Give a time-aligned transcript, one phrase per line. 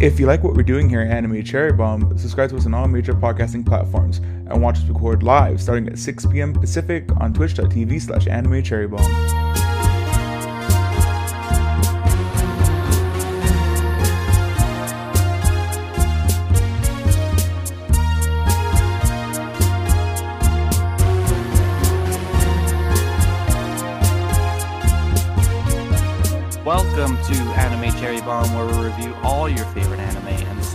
[0.00, 2.74] If you like what we're doing here at Anime Cherry Bomb, subscribe to us on
[2.74, 6.52] all major podcasting platforms and watch us record live starting at 6 p.m.
[6.52, 9.67] Pacific on twitch.tv slash anime cherry bomb.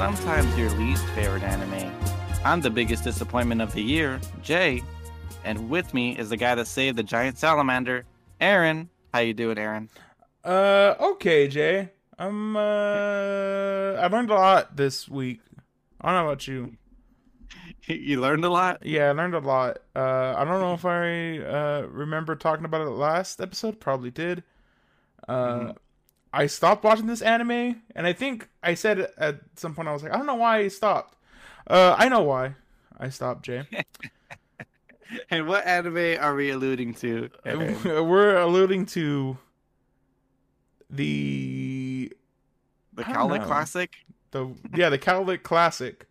[0.04, 1.90] Sometimes your least favorite anime.
[2.44, 4.84] I'm the biggest disappointment of the year, Jay,
[5.46, 8.04] and with me is the guy that saved the giant salamander,
[8.42, 8.90] Aaron.
[9.14, 9.88] How you doing, Aaron?
[10.44, 11.92] Uh, okay, Jay.
[12.20, 12.60] I'm, uh,
[13.94, 15.40] I learned a lot this week.
[16.02, 16.76] I don't know about you.
[17.88, 18.86] you learned a lot.
[18.86, 19.78] Yeah, I learned a lot.
[19.96, 23.80] Uh, I don't know if I uh, remember talking about it last episode.
[23.80, 24.44] Probably did.
[25.30, 25.78] Uh, Mhm.
[26.36, 30.02] I stopped watching this anime, and I think I said at some point I was
[30.04, 31.16] like, I don't know why I stopped.
[31.68, 32.56] Uh, I know why
[33.00, 33.66] I stopped, Jay.
[35.30, 37.30] And what anime are we alluding to?
[37.46, 39.38] We're alluding to
[40.90, 42.12] the
[42.94, 43.46] The Cowlick.
[43.46, 43.94] Classic.
[44.32, 46.08] the yeah the Cowlick Classic,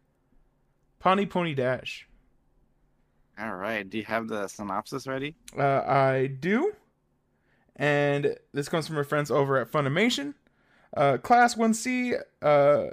[1.01, 2.07] Pani Poni Dash.
[3.39, 3.89] All right.
[3.89, 5.34] Do you have the synopsis ready?
[5.59, 6.73] Uh, I do.
[7.77, 10.34] And this comes from our friends over at Funimation.
[10.97, 12.87] Uh, Class 1C, uh,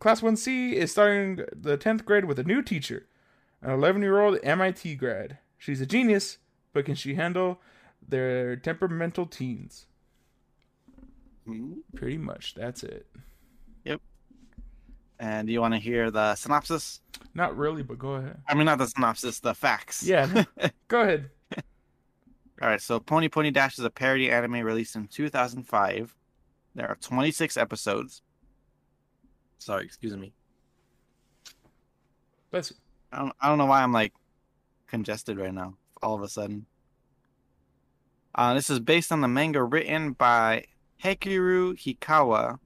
[0.00, 3.06] Class 1C is starting the 10th grade with a new teacher,
[3.62, 5.38] an 11 year old MIT grad.
[5.58, 6.38] She's a genius,
[6.72, 7.60] but can she handle
[8.06, 9.86] their temperamental teens?
[11.46, 11.74] Hmm.
[11.94, 13.06] Pretty much, that's it.
[13.84, 14.00] Yep.
[15.20, 17.00] And do you want to hear the synopsis?
[17.34, 18.38] Not really, but go ahead.
[18.48, 20.02] I mean, not the synopsis, the facts.
[20.02, 20.44] Yeah,
[20.88, 21.30] go ahead.
[22.62, 26.14] All right, so Pani Poni Dash is a parody anime released in 2005.
[26.74, 28.22] There are 26 episodes.
[29.58, 30.32] Sorry, excuse me.
[33.12, 34.14] I don't, I don't know why I'm like
[34.86, 36.66] congested right now, all of a sudden.
[38.34, 40.64] Uh, this is based on the manga written by
[41.02, 42.58] Hekiru Hikawa.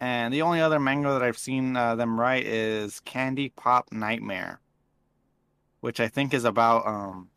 [0.00, 4.60] And the only other manga that I've seen uh, them write is Candy Pop Nightmare,
[5.80, 7.30] which I think is about um,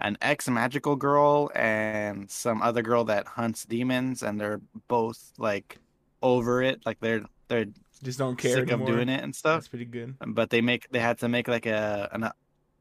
[0.00, 5.78] an ex magical girl and some other girl that hunts demons, and they're both like
[6.22, 7.66] over it, like they're they're
[8.02, 8.88] just don't care sick anymore.
[8.88, 10.16] of doing it and stuff That's pretty good.
[10.28, 12.30] but they make they had to make like a an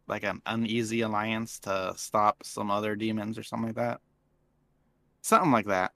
[0.08, 4.02] like an uneasy alliance to stop some other demons or something like that.
[5.22, 5.92] Something like that.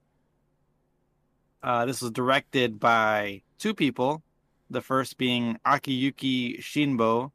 [1.63, 4.21] Uh, this was directed by two people.
[4.69, 7.31] The first being Akiyuki Shinbo,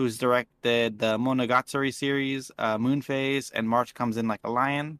[0.00, 4.98] who's directed the Monogatari series, uh, Moon Phase, and March Comes In Like a Lion.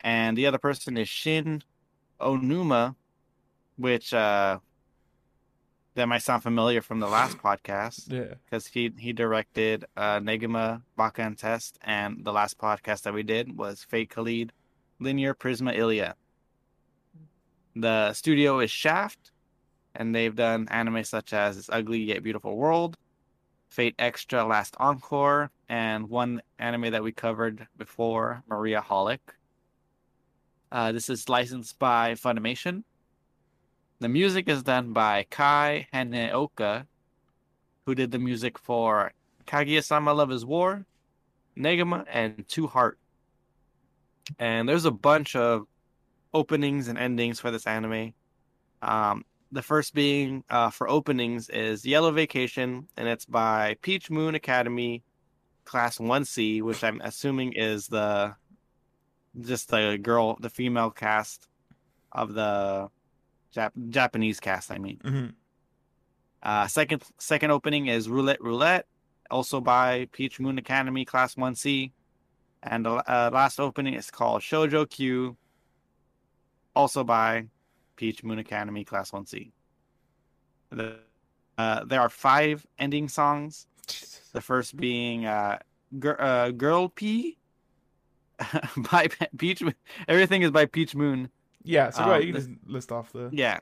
[0.00, 1.62] And the other person is Shin
[2.18, 2.96] Onuma,
[3.76, 4.58] which uh,
[5.96, 8.36] that might sound familiar from the last podcast Yeah.
[8.46, 13.22] because he he directed uh, Negima, Baka and Test, and the last podcast that we
[13.22, 14.48] did was Fate Kaleid,
[14.98, 16.14] Linear Prisma Illya.
[17.76, 19.30] The studio is Shaft,
[19.94, 22.96] and they've done anime such as This Ugly Yet Beautiful World,
[23.70, 29.20] Fate Extra Last Encore, and one anime that we covered before, Maria Holic.
[30.72, 32.82] Uh, this is licensed by Funimation.
[34.00, 36.86] The music is done by Kai Haneoka,
[37.86, 39.12] who did the music for
[39.46, 40.84] Kaguya-sama Love is War,
[41.56, 42.98] Negima, and Two Heart.
[44.38, 45.66] And there's a bunch of
[46.34, 48.14] openings and endings for this anime.
[48.82, 54.34] Um, the first being uh, for openings is Yellow Vacation, and it's by Peach Moon
[54.34, 55.02] Academy,
[55.64, 58.34] Class 1C, which I'm assuming is the
[59.40, 61.48] just the girl, the female cast
[62.12, 62.88] of the
[63.54, 64.70] Jap- Japanese cast.
[64.70, 64.98] I mean.
[65.02, 65.26] hmm
[66.42, 68.86] Uh, second second opening is Roulette Roulette,
[69.30, 71.92] also by Peach Moon Academy Class 1C.
[72.62, 75.36] And the uh, last opening is called Shoujo Q,
[76.74, 77.46] also by
[78.00, 79.52] Peach Moon Academy Class 1C.
[80.70, 80.96] The,
[81.58, 83.66] uh, there are five ending songs.
[84.32, 85.58] The first being uh,
[85.98, 87.36] Gir- uh, Girl P
[88.90, 89.62] by Peach.
[90.08, 91.28] Everything is by Peach Moon.
[91.62, 92.22] Yeah, so Um.
[92.22, 93.28] You the- can just list off the.
[93.34, 93.58] Yeah.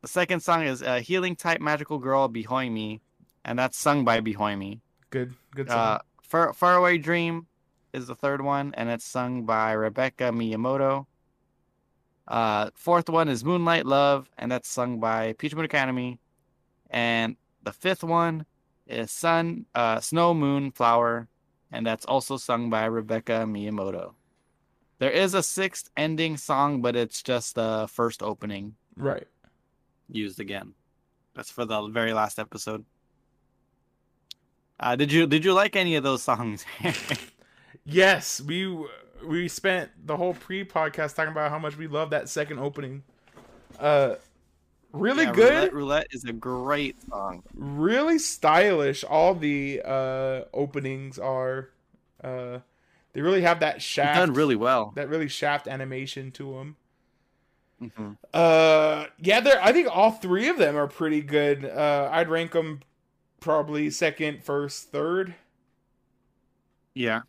[0.00, 3.02] The second song is uh, Healing Type Magical Girl Behind Me,
[3.44, 4.80] and that's sung by Behind Me.
[5.10, 5.78] Good, good song.
[5.78, 7.46] Uh, Far, Faraway Dream
[7.92, 11.04] is the third one, and it's sung by Rebecca Miyamoto.
[12.26, 16.18] Uh, fourth one is Moonlight Love, and that's sung by Peach Moon Academy.
[16.90, 18.46] And the fifth one
[18.86, 21.28] is Sun, uh, Snow Moon Flower,
[21.70, 24.14] and that's also sung by Rebecca Miyamoto.
[24.98, 29.26] There is a sixth ending song, but it's just the first opening right.
[30.08, 30.74] used again.
[31.34, 32.84] That's for the very last episode.
[34.80, 36.64] Uh, did you did you like any of those songs?
[37.88, 38.66] Yes, we
[39.24, 43.02] we spent the whole pre-podcast talking about how much we love that second opening.
[43.78, 44.16] Uh,
[44.92, 47.42] really Yeah, good, Roulette, Roulette is a great song.
[47.54, 49.04] really stylish.
[49.04, 51.70] All the uh openings are.
[52.22, 52.60] Uh,
[53.12, 54.96] they really have that shaft, done really well.
[54.96, 56.76] that really shaft animation to them.
[57.80, 59.62] hmm Uh, yeah, they're.
[59.62, 61.64] I think all three of them are pretty good.
[61.64, 62.80] Uh, I'd rank them
[63.40, 65.34] probably second, first, third.
[66.94, 67.22] Yeah,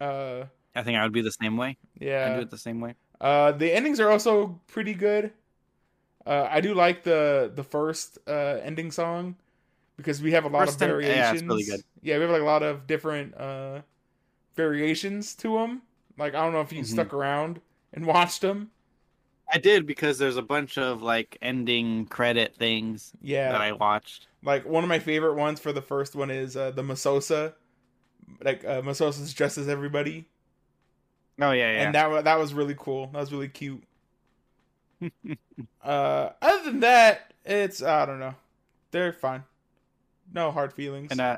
[0.00, 1.76] Uh, I think I would be the same way.
[1.98, 2.94] Yeah, I do it the same way.
[3.20, 5.32] Uh, the endings are also pretty good.
[6.26, 9.36] Uh, I do like the the first uh ending song
[9.96, 11.82] because we have a lot First of end- yeah, really good.
[12.02, 13.82] Yeah, we have like a lot of different uh
[14.56, 15.82] variations to them.
[16.18, 16.86] Like I don't know if you Mhm.
[16.86, 17.60] stuck around
[17.92, 18.70] and watched them.
[19.50, 24.28] I did because there's a bunch of like ending credit things Yeah, that I watched.
[24.42, 27.54] Like one of my favorite ones for the first one is uh, the Masosa.
[28.42, 30.28] Like uh, Masosa's dressed as everybody,
[31.40, 31.82] Oh yeah, yeah.
[31.82, 33.08] and that that was really cool.
[33.08, 33.82] That was really cute.
[35.82, 38.34] uh, other than that, it's I don't know.
[38.90, 39.44] They're fine.
[40.32, 41.10] No hard feelings.
[41.10, 41.36] And uh,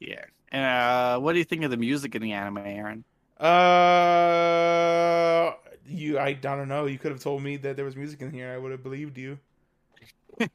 [0.00, 0.24] yeah.
[0.52, 3.04] And uh, what do you think of the music in the anime, Aaron?
[3.38, 5.54] Uh,
[5.86, 6.86] you I, I don't know.
[6.86, 8.52] You could have told me that there was music in here.
[8.52, 9.38] I would have believed you.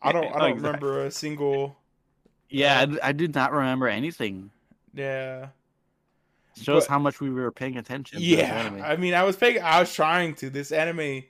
[0.02, 0.34] I don't.
[0.34, 0.56] I don't Exactly.
[0.56, 1.78] remember a single.
[2.50, 4.52] Yeah, Um, I, I did not remember anything.
[4.94, 5.50] Yeah.
[6.62, 8.20] Shows But- how much we were paying attention.
[8.20, 8.80] to Yeah.
[8.84, 9.62] I mean, I was paying.
[9.62, 10.50] I was trying to.
[10.50, 11.24] This anime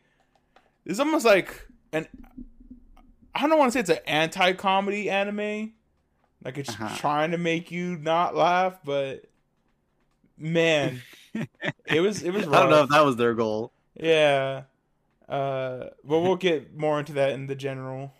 [0.85, 2.07] is almost like an.
[3.33, 5.73] I don't want to say it's an anti-comedy anime.
[6.43, 6.95] Like it's Uh-huh.
[6.97, 9.25] trying to make you not laugh, but
[10.37, 11.01] man,
[11.87, 12.47] it was it was.
[12.47, 13.71] I don't know if that was their goal.
[13.99, 14.63] Yeah.
[15.27, 18.13] Uh, but we'll get more into that in the general.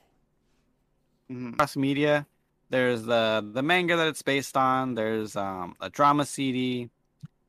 [1.58, 2.26] Cross media.
[2.72, 4.96] There's the the manga that it's based on.
[4.96, 6.90] There's um, a drama CD.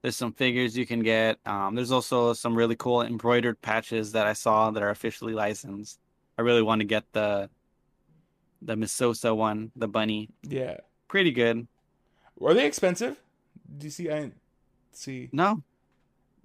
[0.06, 1.40] There's some figures you can get.
[1.46, 5.98] Um, there's also some really cool embroidered patches that I saw that are officially licensed.
[6.38, 7.50] I really want to get the
[8.62, 10.28] the Misosa one, the bunny.
[10.44, 10.76] Yeah.
[11.08, 11.66] Pretty good.
[12.40, 13.20] Are they expensive?
[13.78, 14.08] Do you see?
[14.08, 14.36] I didn't
[14.92, 15.28] see.
[15.32, 15.64] No,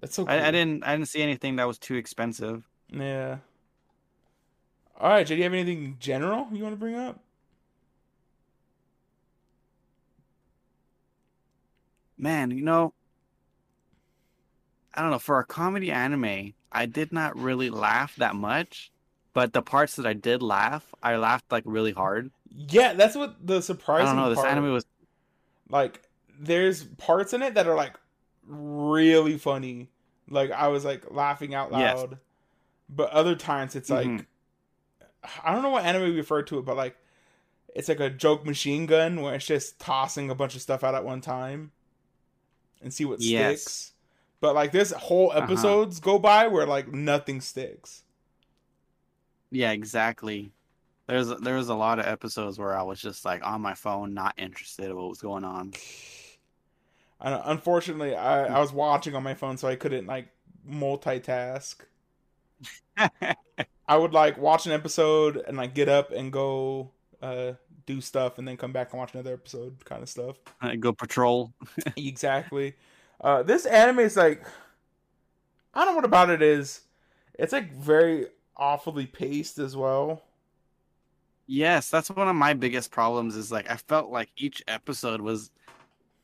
[0.00, 0.24] That's so.
[0.26, 0.34] Cool.
[0.34, 0.82] I, I didn't.
[0.82, 2.68] I didn't see anything that was too expensive.
[2.88, 3.36] Yeah.
[4.98, 5.36] All right, Jay.
[5.36, 7.20] Do you have anything general you want to bring up?
[12.18, 12.92] Man, you know,
[14.94, 15.18] I don't know.
[15.18, 18.90] For a comedy anime, I did not really laugh that much,
[19.32, 22.30] but the parts that I did laugh, I laughed like really hard.
[22.54, 24.06] Yeah, that's what the I surprising.
[24.06, 24.28] don't know.
[24.30, 24.84] This part, anime was
[25.70, 26.02] like
[26.38, 27.94] there's parts in it that are like
[28.46, 29.88] really funny.
[30.28, 31.96] Like I was like laughing out Yes.
[31.96, 32.18] loud.
[32.88, 34.26] But other times it's like Mhm.
[35.44, 36.96] I don't know what anime we refer to it, but like
[37.74, 40.94] it's like a joke machine gun where it's just tossing a bunch of stuff out
[40.94, 41.72] at one time
[42.82, 43.62] and see what Yes.
[43.62, 43.91] sticks.
[44.42, 45.40] But like this whole Uh-huh.
[45.44, 48.02] episodes go by where like nothing sticks.
[49.50, 50.52] yeah, exactly.
[51.06, 54.14] There's there was a lot of episodes where I was just like on my phone,
[54.14, 55.72] not interested in what was going on.
[57.24, 60.26] And unfortunately, I, I was watching on my phone, so I couldn't like
[60.68, 61.76] multitask.
[63.88, 66.90] I would like watch an episode and like get up and go
[67.22, 67.52] uh,
[67.86, 70.36] do stuff, and then come back and watch another episode, kind of stuff.
[70.80, 71.52] Go patrol.
[71.96, 72.74] exactly.
[73.22, 74.44] Uh, this anime is like,
[75.74, 76.80] I don't know what about it is.
[77.34, 78.26] It's like very
[78.56, 80.22] awfully paced as well.
[81.46, 83.36] Yes, that's one of my biggest problems.
[83.36, 85.50] Is like I felt like each episode was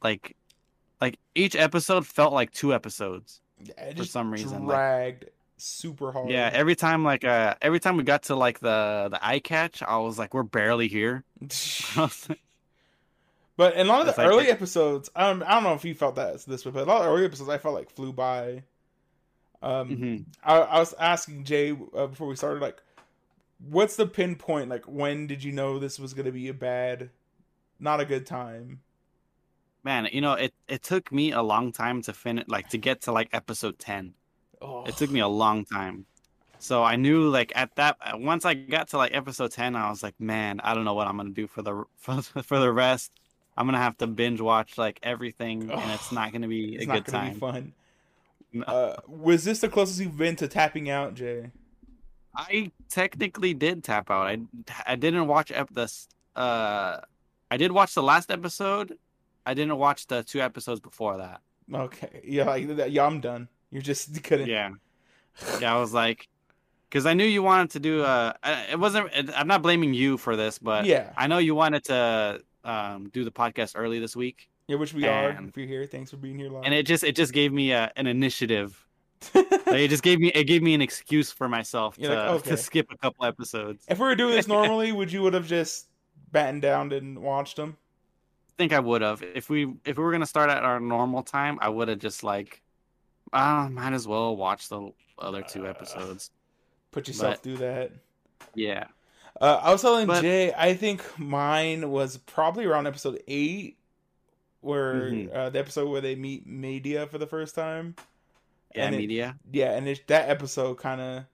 [0.02, 0.37] like,
[1.00, 3.40] like each episode felt like two episodes.
[3.61, 5.25] It For some reason, like- dragged
[5.57, 6.31] super hard.
[6.31, 9.83] Yeah, every time like uh every time we got to like the the eye catch,
[9.83, 11.25] I was like, we're barely here.
[13.59, 15.75] But in a lot of the like early it- episodes, I don't, I don't know
[15.75, 17.91] if you felt that this way, but a lot of early episodes I felt like
[17.91, 18.62] flew by.
[19.61, 20.25] Um, Mhm.
[20.45, 22.81] I, I was asking Jay uh, before we started, like,
[23.59, 24.71] what's the pinpoint?
[24.71, 27.11] Like, when did you know this was going to be a bad,
[27.81, 28.81] not a good time?
[29.85, 33.03] Man, you know, it it took me a long time to finish, like to get
[33.03, 34.15] to like episode ten.
[34.61, 36.07] Oh, It took me a long time.
[36.59, 40.03] So I knew like at that once I got to like episode 10 I was
[40.03, 42.73] like, man, I don't know what I'm going to do for the for, for the
[42.73, 43.12] rest.
[43.59, 46.77] I'm going to have to binge watch like everything and it's not going to be
[46.77, 47.35] it's a not good going to time.
[47.35, 47.73] be fun.
[48.53, 48.62] No.
[48.62, 51.50] Uh, was this the closest you've been to tapping out, Jay?
[52.37, 54.29] I technically did tap out.
[54.29, 54.38] I
[54.87, 57.00] I didn't watch ep- this uh
[57.50, 58.97] I did watch the last episode.
[59.45, 61.41] I didn't watch the two episodes before that.
[61.75, 63.49] Okay, yeah, like, yeah, I'm done.
[63.73, 64.49] You're just couldn't.
[64.49, 64.71] Yeah.
[65.61, 66.29] Yeah, I was like
[66.88, 68.03] because I knew you wanted to do.
[68.03, 68.35] Uh,
[68.71, 69.11] it wasn't.
[69.37, 73.25] I'm not blaming you for this, but yeah, I know you wanted to um do
[73.25, 75.29] the podcast early this week, yeah, which we are.
[75.31, 76.65] and- If you're here, thanks for being here live.
[76.65, 78.85] and it just it just gave me a, an initiative.
[79.35, 82.50] Like, it just gave me it gave me an excuse for myself to, like, okay.
[82.50, 83.85] to skip a couple episodes.
[83.88, 85.88] if we were doing this normally, would you would have just
[86.33, 87.77] battened down and watched them?
[88.50, 91.23] I think I would have if we if we were gonna start at our normal
[91.23, 91.59] time.
[91.61, 92.62] I would have just like,
[93.33, 96.31] ah, might as well watch the other two Uh, episodes.
[96.93, 97.93] Put yourself But- through that.
[98.55, 98.85] Yeah,
[99.40, 103.78] Uh, I was telling But- Jay, I think mine was probably around episode eight,
[104.61, 105.35] where Mhm.
[105.35, 107.95] uh, the episode where they meet Media for the first time.
[108.75, 109.38] yeah, And it- media.
[109.52, 111.25] Yeah, and it, that episode kind of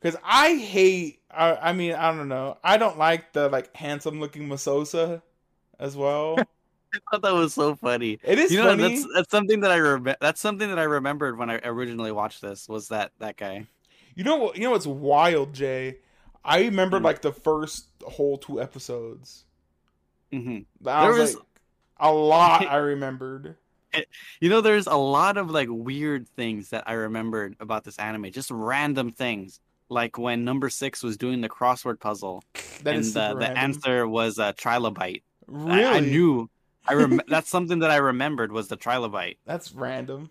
[0.00, 1.20] because I hate.
[1.30, 2.58] I, I mean, I don't know.
[2.62, 5.22] I don't like the like handsome looking Masosa
[5.78, 6.36] as well.
[6.94, 8.18] I thought that was so funny.
[8.22, 8.82] It is you know, funny.
[8.82, 12.40] that's that's something that I rem- that's something that I remembered when I originally watched
[12.42, 13.66] this was that that guy.
[14.14, 14.56] You know what?
[14.56, 15.98] You know what's wild, Jay?
[16.48, 17.04] I remembered Mm.
[17.04, 19.44] like the first whole two episodes.
[20.32, 21.44] hmm There was, was- like
[21.98, 22.66] a lot.
[22.68, 23.56] I remembered.
[24.40, 28.30] You know, there's a lot of like weird things that I remembered about this anime,
[28.30, 29.60] just random things.
[29.88, 32.44] Like when number six was doing the crossword puzzle,
[32.82, 35.22] That and the, the answer was a trilobite.
[35.46, 35.84] Really?
[35.84, 36.50] I, I knew.
[36.86, 39.38] I rem- that's something that I remembered was the trilobite.
[39.46, 40.30] That's random.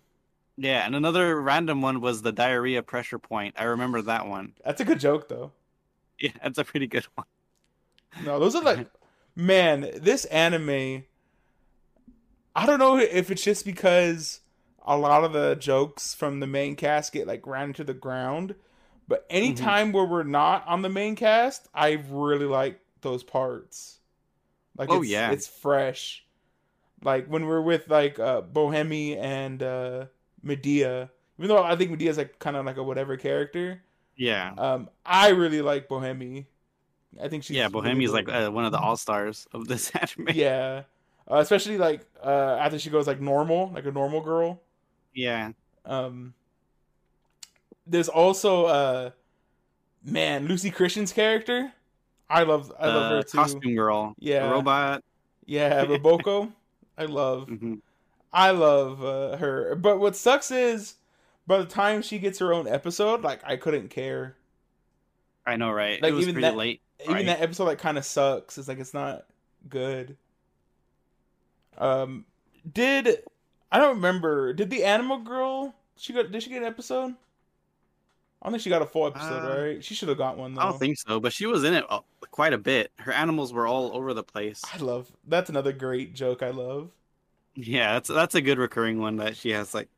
[0.56, 3.54] Yeah, and another random one was the diarrhea pressure point.
[3.58, 4.54] I remember that one.
[4.64, 5.52] That's a good joke though.
[6.20, 7.26] Yeah, that's a pretty good one.
[8.18, 8.86] No, those are like,
[9.36, 11.04] man, this anime.
[12.54, 14.40] I don't know if it's just because
[14.86, 18.54] a lot of the jokes from the main cast get like ran into the ground,
[19.06, 19.70] but Mm-hmm.
[19.70, 23.98] anytime where we're not on the main cast, I really like those parts.
[24.78, 25.28] Like, Oh, it's, yeah.
[25.28, 26.26] it's fresh.
[27.02, 30.06] Like when we're with like uh, Bohemi and uh,
[30.42, 33.82] Medea, even though I think Medea's like kind of like a whatever character.
[34.18, 36.46] Yeah, Um, I really like Bohemi.
[37.22, 37.68] I think she's yeah.
[37.72, 40.28] really Bohemia's like uh, one of the all stars of this anime.
[40.34, 40.84] yeah,
[41.30, 44.62] uh, especially like uh, after she goes like normal, like a normal girl.
[45.14, 45.52] yeah.
[45.84, 46.34] Um,
[47.86, 49.10] there's also uh,
[50.04, 51.72] man, Luci Christian's character.
[52.30, 53.38] I love, I love her too.
[53.38, 54.14] costume girl.
[54.18, 54.40] Yeah.
[54.40, 55.04] The robot.
[55.46, 56.52] Yeah, Roboko.
[56.98, 57.74] I love, hmm
[58.32, 59.76] I love uh, her.
[59.76, 60.96] But what sucks is,
[61.48, 64.36] by the time she gets her own episode, like I couldn't care.
[65.46, 66.00] I know, right?
[66.00, 66.82] Like, it was even pretty that- late.
[67.02, 67.26] even Right.
[67.26, 68.58] that episode like kind of sucks.
[68.58, 69.24] It's like it's not
[69.68, 70.16] good.
[71.76, 72.24] Um,
[72.70, 73.22] did
[73.72, 74.52] I don't remember?
[74.52, 75.74] Did the Animal Girl?
[75.96, 76.30] She got?
[76.30, 77.14] Did she get an episode?
[78.40, 79.84] I don't think she got a full episode, Uh, right?
[79.84, 80.60] She should have got one though.
[80.60, 82.00] I don't think so, but she was in it uh,
[82.30, 82.92] quite a bit.
[82.98, 84.62] Her animals were all over the place.
[84.72, 85.10] I love.
[85.26, 86.42] That's another great joke.
[86.42, 86.90] I love.
[87.56, 89.88] Yeah, that's that's a good recurring one that she has like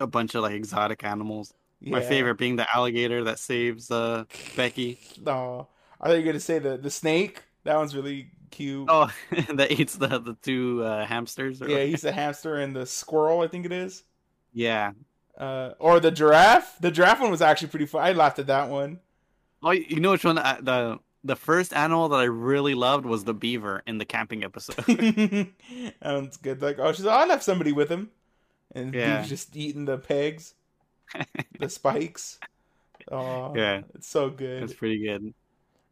[0.00, 1.52] a bunch of like exotic animals.
[1.80, 4.24] My favorite being the alligator that saves uh
[4.56, 4.98] Becky.
[5.24, 5.68] No,
[6.00, 7.42] I thought you were gonna say the the snake.
[7.64, 8.86] That one's really cute.
[8.90, 9.10] Oh,
[9.54, 11.62] that eats the the two uh, hamsters.
[11.62, 13.40] Or yeah, he's the hamster and the squirrel.
[13.40, 14.02] I think it is.
[14.52, 14.92] yeah.
[15.36, 16.78] Uh, or the giraffe.
[16.80, 18.02] The giraffe one was actually pretty fun.
[18.02, 18.98] I laughed at that one.
[19.62, 20.36] Oh, you know which one?
[20.38, 24.42] uh, The the first animal that I really loved was the beaver in the camping
[24.42, 24.84] episode.
[26.02, 26.60] Sounds good.
[26.62, 28.10] Like, oh, she's like, I left somebody with him,
[28.74, 29.18] and Yeah.
[29.18, 30.54] dude's just eating the pegs,
[31.58, 32.38] the spikes.
[33.10, 34.62] Oh, yeah, it's so good.
[34.62, 35.32] it's pretty good.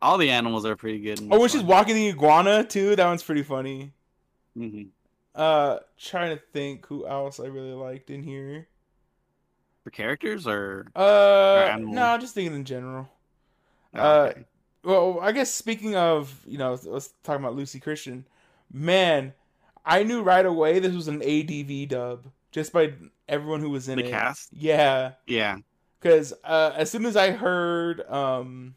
[0.03, 1.21] All the animals are pretty good.
[1.31, 3.93] Oh, when she's walking the iguana too, that one's pretty funny.
[4.57, 4.89] Mhm.
[5.35, 8.69] Uh, trying to think who else I really liked in here.
[9.85, 13.09] for characters or Uh, no, just thinking in general.
[13.95, 14.45] Oh, Uh, okay.
[14.83, 18.27] Well, I guess speaking of, you know, let's talk about Luci Christian.
[18.73, 19.33] Man,
[19.85, 22.95] I knew right away this was an ADV dub just by
[23.29, 24.05] everyone who was in the it.
[24.05, 24.51] cast?
[24.53, 25.59] Yeah, Yeah,
[26.01, 28.77] because uh, as soon as I heard um,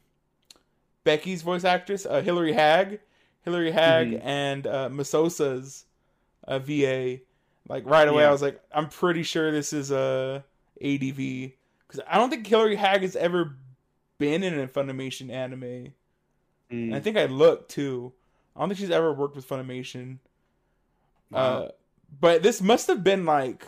[1.04, 3.00] Becky's voice actress, uh, Hilary Haag,
[3.44, 4.22] Hilary Haag, Mhm.
[4.22, 5.86] and uh, Masosa's
[6.48, 7.22] uh, VA,
[7.68, 10.44] like right away, I was like, I'm pretty sure this is a
[10.82, 11.56] ADV
[11.88, 13.58] because I don't think Hilary Haag has ever
[14.20, 15.64] been in a Funimation anime.
[16.88, 18.14] And I Mm, think I looked too.
[18.56, 20.20] I don't think she's ever worked with Funimation.
[21.32, 21.66] wow.
[21.66, 21.70] Uh,
[22.20, 23.66] but this must have been like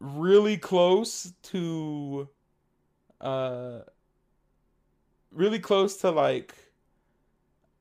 [0.00, 2.28] really close to,
[3.20, 3.80] uh,
[5.30, 6.54] really close to like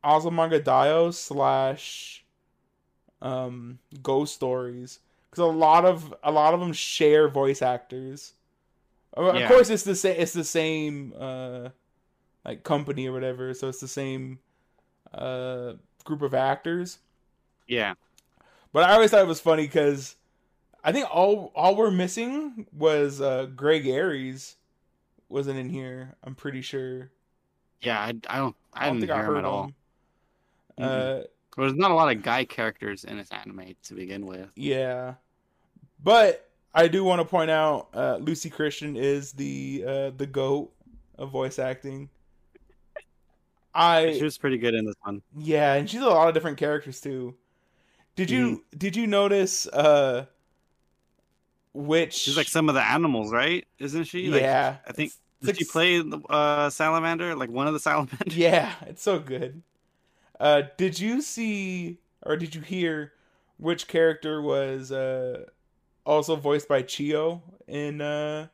[0.03, 2.25] Azumanga Daioh slash,
[3.21, 8.33] um, Ghost Stories because a lot of a lot of them share voice actors.
[9.13, 9.47] Of Yeah.
[9.47, 10.15] course, it's the same.
[10.19, 11.69] It's the same, uh,
[12.45, 13.53] like company or whatever.
[13.53, 14.39] So it's the same,
[15.13, 15.73] uh,
[16.05, 16.99] group of actors.
[17.67, 17.95] yeah,
[18.73, 20.15] But I always thought it was funny because
[20.83, 24.55] I think all all we're missing was uh, Greg Ayres
[25.29, 26.15] wasn't in here.
[26.23, 27.11] I'm pretty sure.
[27.81, 28.55] Yeah, I, I don't.
[28.73, 29.65] I, I don't didn't think I hear him at all.
[29.65, 29.73] him.
[30.79, 31.19] Uh,
[31.57, 34.49] There's not a lot of guy characters in this anime to begin with.
[34.55, 35.15] yeah,
[36.03, 40.71] but I do want to point out uh, Luci Christian is the uh, the goat
[41.17, 42.09] of voice acting.
[43.73, 45.21] I She was pretty good in this one.
[45.35, 47.35] Yeah, and she's a lot of different characters too.
[48.17, 50.25] Did you did you notice uh
[51.73, 53.65] which She's like some of the animals, right?
[53.79, 54.29] Isn't she?
[54.29, 54.77] Like, yeah.
[54.87, 57.35] I think did she play the, uh salamander?
[57.35, 58.35] Like one of the salamanders?
[58.35, 59.61] Yeah, it's so good.
[60.39, 63.13] Uh did you see or did you hear
[63.57, 65.45] which character was uh
[66.03, 68.47] also voiced by Chiyo in uh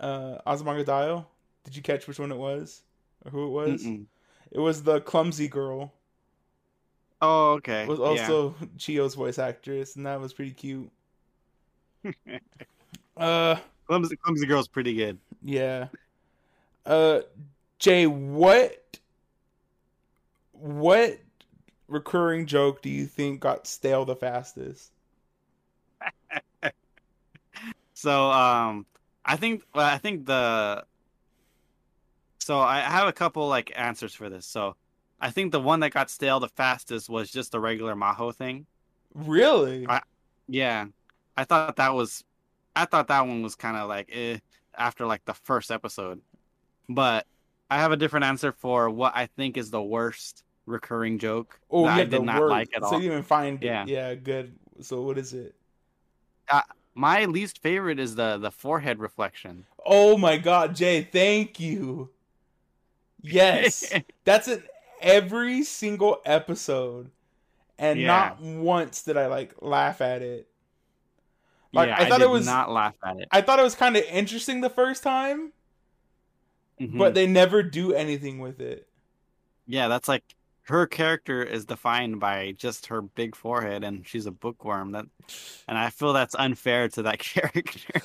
[0.00, 1.24] uh Azumanga Daioh?
[1.64, 2.82] Did you catch which one it was?
[3.24, 3.84] Or who it was?
[3.84, 4.06] Mm-mm.
[4.50, 5.92] It was the clumsy girl.
[7.22, 7.86] Oh, okay.
[7.86, 10.90] Was also Chiyo's voice actress, and that was pretty cute.
[13.16, 15.18] Uh Clumsy, Clumsy Girl's pretty good.
[15.42, 15.88] Yeah.
[16.86, 17.20] Uh
[17.78, 18.98] Jay, what
[20.52, 21.18] what
[21.86, 24.90] recurring joke do you think got stale the fastest?
[28.00, 28.86] So, um,
[29.26, 30.84] I think I think the
[32.38, 34.46] so I have a couple like answers for this.
[34.46, 34.74] So,
[35.20, 38.66] I think the one that got stale the fastest was just the regular Maho thing.
[39.14, 39.86] Really?
[39.88, 40.02] I-
[40.46, 40.86] Yeah,
[41.36, 42.24] I thought that was,
[42.74, 44.38] I thought that one was kind of like eh
[44.76, 46.20] after like the first episode,
[46.88, 47.26] but
[47.70, 51.84] I have a different answer for what I think is the worst recurring joke oh,
[51.86, 52.50] that yeah, I did not word.
[52.50, 53.02] like at So all.
[53.02, 53.82] you didn't find Yeah.
[53.84, 53.88] it.
[53.88, 54.58] Yeah, good.
[54.80, 55.54] So what is it?
[56.94, 59.66] My least favorite is the the forehead reflection.
[59.86, 62.10] Oh my god, Jay, thank you.
[63.22, 63.92] Yes.
[64.24, 64.62] That's in
[65.00, 67.10] every single episode.
[67.78, 68.06] And Yeah.
[68.06, 70.48] not once did I like laugh at it.
[71.72, 73.28] Like yeah, I thought did it was not laugh at it.
[73.30, 75.52] I thought it was kind of interesting the first time,
[76.80, 76.98] Mhm.
[76.98, 78.88] but they never do anything with it.
[79.66, 80.24] yeah, that's like
[80.62, 84.92] her character is defined by just her big forehead, and she's a bookworm.
[84.92, 85.06] That,
[85.68, 88.00] and I feel that's unfair to that character.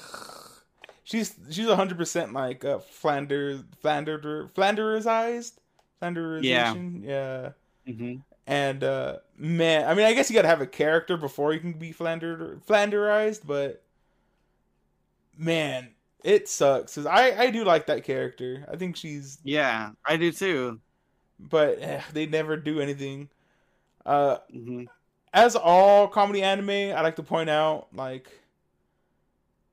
[1.04, 5.54] She's she's hundred percent like uh, Flanders Flander Flanderized
[6.02, 7.04] Flanderization.
[7.04, 7.52] Yeah.
[7.86, 8.16] hmm
[8.48, 11.74] And uh man, I mean I guess you gotta have a character before you can
[11.74, 13.84] be Flander Flanderized, but
[15.38, 15.90] man,
[16.24, 16.96] it sucks.
[16.96, 18.66] Cause I I do like that character.
[18.72, 20.82] I think she's Yeah, I do too.
[21.40, 23.30] but eh, they never do anything.
[24.06, 24.86] Uh hmm
[25.34, 28.32] as all comedy anime, I like to point out like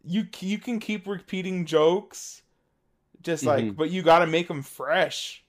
[0.04, 2.42] you you can keep repeating jokes,
[3.22, 3.76] just like, Mhm.
[3.76, 5.41] but you got to make them fresh,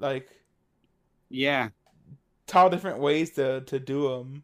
[0.00, 0.28] like
[1.28, 1.68] Yeah,
[2.46, 4.42] tell different ways to to do them.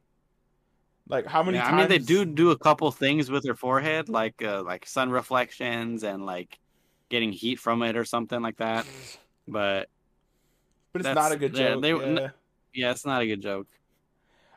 [1.08, 1.66] Like how many yeah.
[1.68, 5.10] I mean, they do do a couple things with her forehead, like uh, like sun
[5.10, 6.58] reflections and like
[7.08, 8.86] getting heat from it or something like that.
[9.48, 9.88] But
[10.92, 11.82] but it's not a good they- joke.
[11.82, 12.28] they- yeah.
[12.74, 13.68] yeah, it's not a good joke.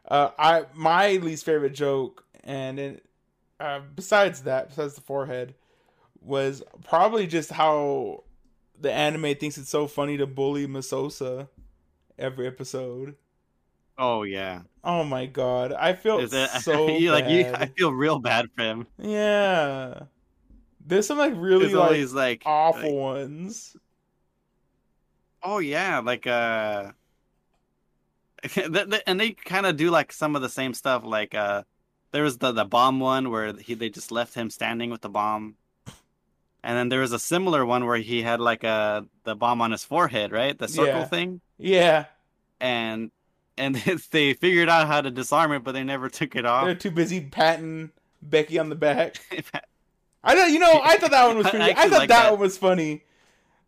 [0.08, 3.06] Uh, I my least favorite joke, and it,
[3.60, 5.54] uh, besides that, besides the forehead,
[6.22, 8.24] was probably just how
[8.80, 11.48] the anime thinks it's so funny to bully Masosa
[12.18, 13.16] every episode.
[13.98, 17.52] Oh yeah, Oh my god, I feel it, so like you?
[17.54, 18.88] I feel real bad for him.
[18.98, 20.04] Yeah,
[20.86, 23.76] there's some like really like always like awful like- ones.
[25.44, 26.92] Oh yeah, like uh,
[29.08, 31.04] and they kind of do like some of the same stuff.
[31.04, 31.64] Like uh,
[32.12, 35.10] there was the the bomb one where he they just left him standing with the
[35.10, 35.56] bomb,
[36.64, 39.72] and then there was a similar one where he had like a the bomb on
[39.72, 40.58] his forehead, right?
[40.58, 41.06] The circle Yeah.
[41.06, 42.06] thing, Yeah,
[42.60, 43.12] and
[43.58, 43.76] and
[44.12, 46.66] they figured out how to disarm it, but they never took it off.
[46.66, 47.92] they're too busy patting
[48.22, 49.18] Becky on the back.
[50.24, 51.66] I thought you know I thought that one was I pretty.
[51.66, 52.32] I, actually thought like that, that.
[52.32, 53.04] one was funny.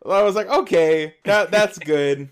[0.05, 2.29] I was like, okay, that that's good.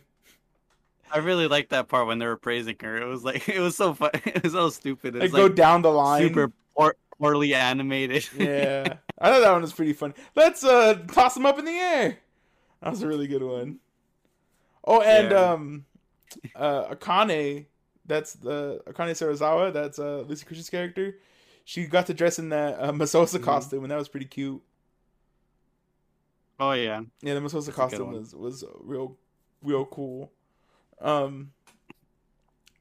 [1.12, 2.98] I really liked that part when they were praising her.
[3.02, 4.12] It was like it was so fun.
[4.26, 5.16] It was so stupid.
[5.16, 6.22] It Like was go down the line.
[6.22, 8.28] super poor, poorly animated.
[8.38, 10.14] yeah, I thought that one was pretty funny.
[10.36, 12.18] Let's uh toss them up in the air.
[12.82, 13.80] That was a really good one.
[14.86, 15.52] Oh, and Yeah.
[15.52, 15.86] um,
[16.56, 17.66] uh, Akane,
[18.06, 19.74] that's the Akane Sarazawa.
[19.74, 21.18] That's uh Luci Christian's character.
[21.66, 23.44] She got to dress in that uh, Masosa Mhm.
[23.44, 24.62] costume, and that was pretty cute.
[26.60, 27.02] oh yeah.
[27.22, 29.18] Yeah, the Masosa That's costume was was real,
[29.62, 30.32] real cool.
[31.02, 31.52] Um,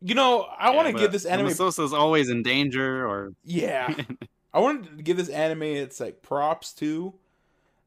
[0.01, 1.49] you know, I want to Yeah, give this anime.
[1.49, 3.95] Masosa's always in danger, or Yeah,
[4.53, 7.15] I wanted to give this anime its like props too.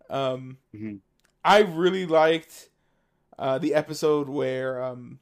[0.10, 1.00] Um, Mhm.
[1.44, 2.70] I really liked
[3.40, 5.20] uh, the episode where um,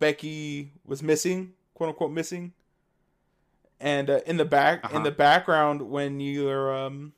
[0.00, 2.52] Becky was missing, quote unquote missing,
[3.78, 5.04] and uh, in the back in Uh-huh.
[5.04, 7.12] the background when you're um,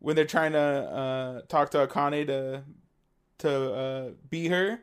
[0.00, 2.64] when they're trying to uh, talk to Akane to
[3.38, 4.80] to uh, be her,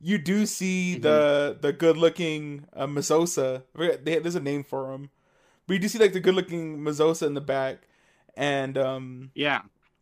[0.00, 1.02] you do see Mhm.
[1.02, 3.62] the the good looking uh, Mazosa.
[3.74, 5.10] They- There's a name for him,
[5.70, 7.82] but you do see like the good looking Mazosa in the back,
[8.36, 9.60] and um, Yeah.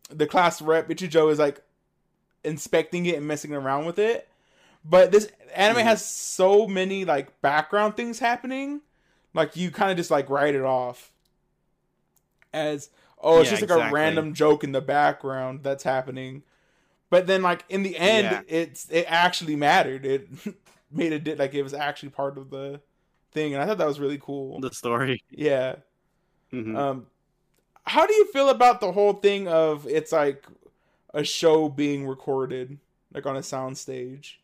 [0.09, 1.61] the class rep Ichijo is like
[2.43, 4.27] inspecting it and messing around with it.
[4.83, 5.83] But this anime Mhm.
[5.83, 8.81] has so many like background things happening,
[9.35, 11.11] like you kind of just like write it off
[12.51, 12.89] as
[13.21, 16.41] oh, it's Yeah, just like a random joke in the background that's happening.
[17.11, 18.41] But then like in the end, Yeah.
[18.47, 20.03] it's it actually mattered.
[20.03, 20.29] It
[20.91, 22.81] made it like it was actually part of the
[23.31, 24.59] thing, and I thought that was really cool.
[24.59, 25.23] The story.
[25.29, 25.77] Yeah.
[26.51, 26.75] Mhm.
[26.77, 27.07] Um,
[27.85, 30.45] how do you feel about the whole thing of it's like
[31.13, 32.79] a show being recorded,
[33.13, 34.41] like on a sound stage?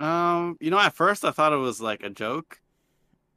[0.00, 2.60] Um, you know, at first I thought it was like a joke,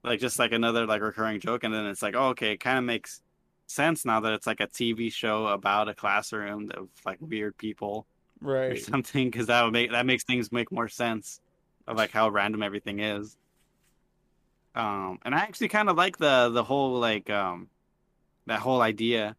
[0.03, 2.77] like just like another like recurring joke, and then it's like, oh, okay, it kind
[2.77, 3.21] of makes
[3.67, 8.07] sense now that it's like a TV show about a classroom of like weird people
[8.41, 8.71] right?
[8.71, 11.39] or something, because that would make that makes things make more sense
[11.87, 13.37] of like how random everything is.
[14.75, 17.69] Um, and I actually kind of like the the whole like um
[18.47, 19.35] that whole idea.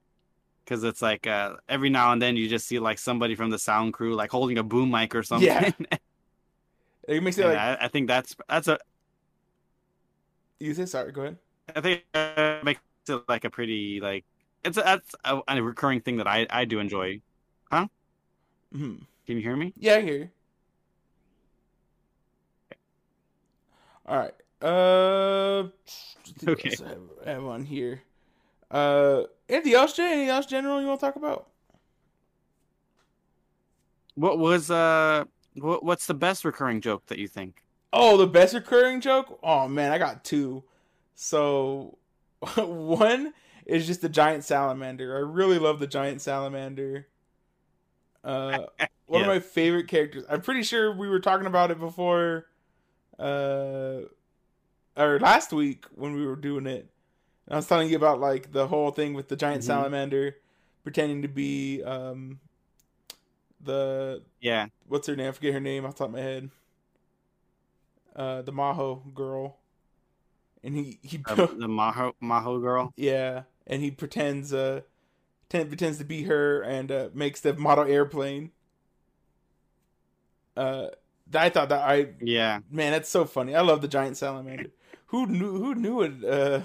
[0.67, 3.59] Cause it's like uh, every now and then you just see like somebody from the
[3.59, 5.59] sound crew like holding a boom mic or something.
[5.59, 5.73] Yeah.
[7.09, 8.79] It makes it And like I, I think that's that's a
[10.61, 11.13] you say sorry.
[11.13, 11.39] Go ahead.
[11.75, 14.25] I think that makes it like a pretty like
[14.65, 17.21] it's a, that's a, a recurring thing that I I do enjoy.
[18.73, 19.75] hmm Can you hear me?
[19.77, 20.31] Yeah, I hear you.
[24.07, 24.35] All right.
[24.63, 25.69] Uh.
[26.47, 26.71] Okay.
[26.85, 28.03] I have, I have on here.
[28.71, 29.23] Uh.
[29.49, 30.05] Anything else, Jay?
[30.05, 31.49] Anything else general you want to talk about?
[34.17, 37.63] What was uh what what's the best recurring joke that you think?
[37.93, 39.39] Oh, the best recurring joke?
[39.43, 40.65] Oh man, I got two.
[41.15, 41.99] So
[42.57, 43.35] one
[43.67, 45.17] is just the giant salamander.
[45.17, 47.09] I really love the giant salamander.
[48.25, 48.65] Uh
[49.07, 50.25] one of my favorite characters.
[50.29, 52.47] I'm pretty sure we were talking about it before
[53.19, 54.03] uh
[54.97, 56.91] or last week when we were doing it.
[57.47, 59.65] And I was telling you about like the whole thing with the giant Mhm.
[59.65, 60.37] salamander
[60.85, 62.41] pretending to be um
[63.61, 64.69] the Yeah.
[64.87, 65.29] what's her name?
[65.29, 66.51] I forget her name off the top of my head.
[68.15, 69.59] Uh, the Maho girl,
[70.63, 72.93] and he he The, the Maho Maho girl.
[72.97, 74.83] yeah, and he pretends uh
[75.49, 78.53] pretend, pretends to be her and uh, makes the model airplane.
[80.57, 80.89] Uh,
[81.35, 82.61] I thought that I Yeah.
[82.71, 83.55] man, that's so funny.
[83.55, 84.71] I love the giant salamander.
[85.07, 85.53] who knew?
[85.59, 86.25] Who knew it?
[86.25, 86.63] Uh,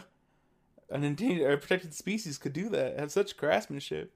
[0.90, 3.00] an endangered, a protected species could do that.
[3.00, 4.12] Have such craftsmanship.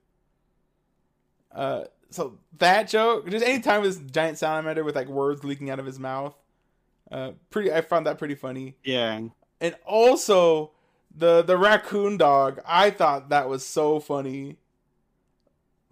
[1.51, 5.79] Uh, so that joke, just any time this giant salamander with like words leaking out
[5.79, 6.35] of his mouth,
[7.11, 7.71] uh, pretty.
[7.71, 8.75] I found that pretty funny.
[8.83, 9.19] Yeah.
[9.61, 10.71] And also
[11.15, 12.59] the the raccoon dog.
[12.65, 14.57] I thought that was so funny.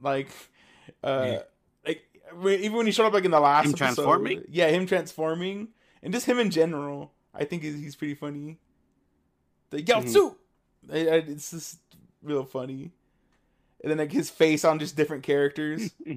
[0.01, 0.27] Like,
[1.03, 1.31] uh, Yeah.
[1.31, 1.43] like when-
[2.47, 4.43] even when he showed up like in the last Him episode, transforming?
[4.49, 5.69] yeah, him transforming,
[6.01, 7.11] and just him in general.
[7.33, 8.59] I think he's, he's pretty funny.
[9.71, 9.81] The.
[9.81, 10.35] Yaotsu,
[10.91, 11.79] I- I- it's just
[12.21, 12.91] real funny.
[13.81, 15.91] And then like his face on just different characters.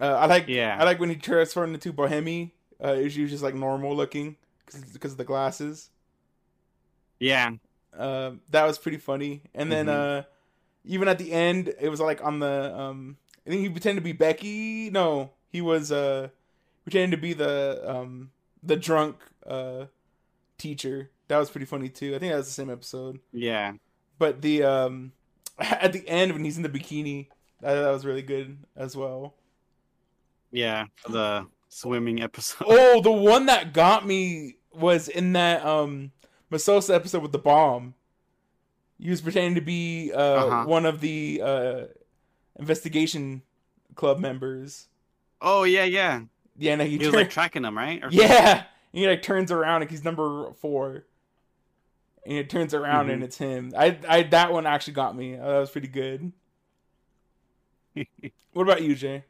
[0.00, 0.76] uh, I like Yeah.
[0.78, 2.50] I like when he transformed into Bohemi.
[2.82, 5.90] Uh, is just like normal looking because of the glasses.
[7.20, 7.52] Yeah.
[7.96, 9.42] Uh, that was pretty funny.
[9.54, 10.20] And then Mhm.
[10.20, 10.22] uh,
[10.84, 14.04] even at the end, it was like on the um, I think he pretended to
[14.04, 14.90] be Becky.
[14.90, 16.28] No, he was uh,
[16.84, 18.30] pretending to be the um,
[18.62, 19.86] the drunk uh,
[20.58, 21.10] teacher.
[21.28, 22.14] That was pretty funny too.
[22.14, 23.20] I think that was the same episode.
[23.32, 23.72] Yeah.
[24.18, 25.12] But the um,
[25.58, 27.28] at the end when he's in the bikini,
[27.60, 29.34] that, that was really good as well.
[30.50, 30.86] Yeah.
[31.08, 32.64] The swimming episode.
[32.68, 36.12] Oh, the one that got me was in that um
[36.50, 37.94] Masosa episode with the bomb.
[38.98, 40.64] He was pretending to be uh Uh-huh.
[40.66, 41.80] one of the uh
[42.58, 43.42] investigation
[43.94, 44.88] club members.
[45.40, 46.22] Oh yeah, yeah.
[46.56, 48.02] Yeah, and he, He was turn- like tracking them, right?
[48.02, 48.66] Or- yeah, and
[49.00, 51.04] he like turns around and he's number four,
[52.24, 53.12] and it turns around Mhm.
[53.14, 53.72] and it's him.
[53.76, 55.36] I I that one actually got me.
[55.36, 56.32] Uh, that was pretty good.
[58.52, 59.24] What about you, Jay?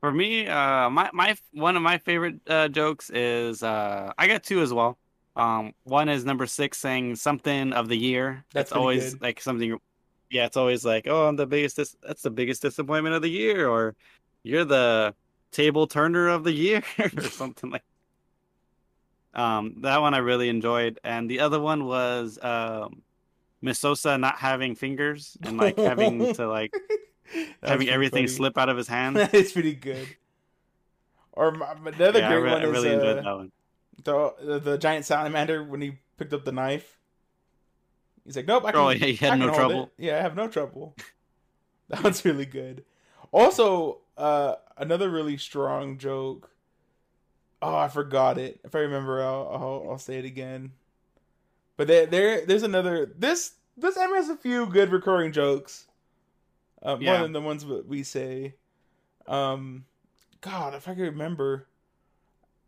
[0.00, 4.44] For me, uh, my my one of my favorite uh, jokes is uh, I got
[4.44, 4.96] two as well.
[5.34, 8.44] Um, one is number six saying something of the year.
[8.52, 9.22] That's That's always good.
[9.22, 9.76] like something.
[10.34, 11.76] Yeah, it's always like, oh, I'm the biggest.
[11.76, 13.94] Dis- that's the biggest disappointment of the year, or
[14.42, 15.14] you're the
[15.52, 17.84] table turner of the year, or something like.
[19.32, 23.02] Um, that one I really enjoyed, and the other one was um,
[23.62, 26.74] Miss Sosa not having fingers and like having to like
[27.62, 28.36] having everything funny.
[28.36, 29.16] slip out of his hand.
[29.32, 30.08] it's pretty good.
[31.32, 33.36] Or my, my- the other I, great re- one I is really enjoyed uh, that
[33.36, 33.52] one.
[34.02, 36.98] the, the the giant salamander when he picked up the knife.
[38.24, 38.80] He's like, nope, I can.
[38.80, 39.92] Oh, yeah, he had no trouble.
[39.98, 40.04] it.
[40.04, 40.96] Yeah, I have no trouble.
[41.88, 42.84] that one's really good.
[43.32, 46.50] Also, uh, another really strong joke.
[47.60, 48.60] Oh, I forgot it.
[48.64, 50.72] If I remember, I'll I'll, I'll say it again.
[51.76, 53.12] But there, there, there's another.
[53.16, 55.86] This this anime has a few good recurring jokes.
[56.82, 57.12] Uh, Yeah.
[57.14, 58.54] More than the ones that we say.
[59.26, 59.86] Um,
[60.40, 61.66] God, if I could remember.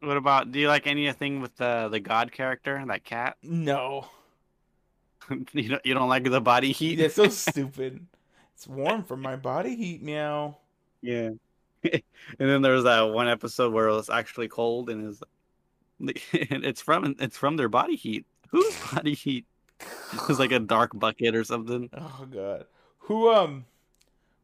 [0.00, 0.52] What about?
[0.52, 3.36] Do you like anything with the the god character, that cat?
[3.42, 4.08] No,
[5.52, 7.00] you don't you don't like the body heat?
[7.00, 8.06] it's so stupid.
[8.54, 10.02] It's warm from my body heat.
[10.02, 10.56] Meow.
[11.02, 11.30] Yeah.
[11.84, 12.02] and
[12.38, 15.22] then there was that one episode where it was actually cold, and it's
[16.32, 18.26] it's from it's from their body heat.
[18.50, 19.44] Whose body heat?
[19.80, 21.90] It was like a dark bucket or something.
[21.96, 22.66] Oh god.
[23.00, 23.66] Who um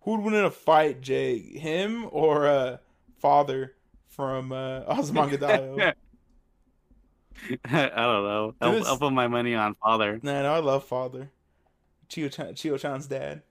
[0.02, 1.38] who would win in a fight, Jay?
[1.38, 2.76] Him or uh
[3.18, 3.74] father
[4.08, 5.94] from uh Azumanga Daioh?
[7.64, 8.54] I don't know.
[8.60, 10.20] I'll, This- I'll put my money on father.
[10.22, 11.30] nah, no, I love father.
[12.08, 13.42] Chiyo Chiyo Chan's dad.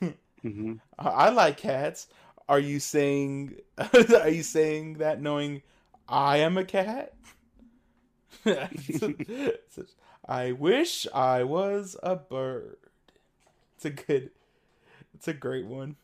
[0.42, 2.06] hmm I I like cats.
[2.48, 3.56] Are you saying
[3.94, 5.62] are you saying that knowing
[6.08, 7.14] I am a cat?
[10.26, 12.76] I wish I was a bird.
[13.76, 14.30] It's a good
[15.14, 15.96] it's a great one.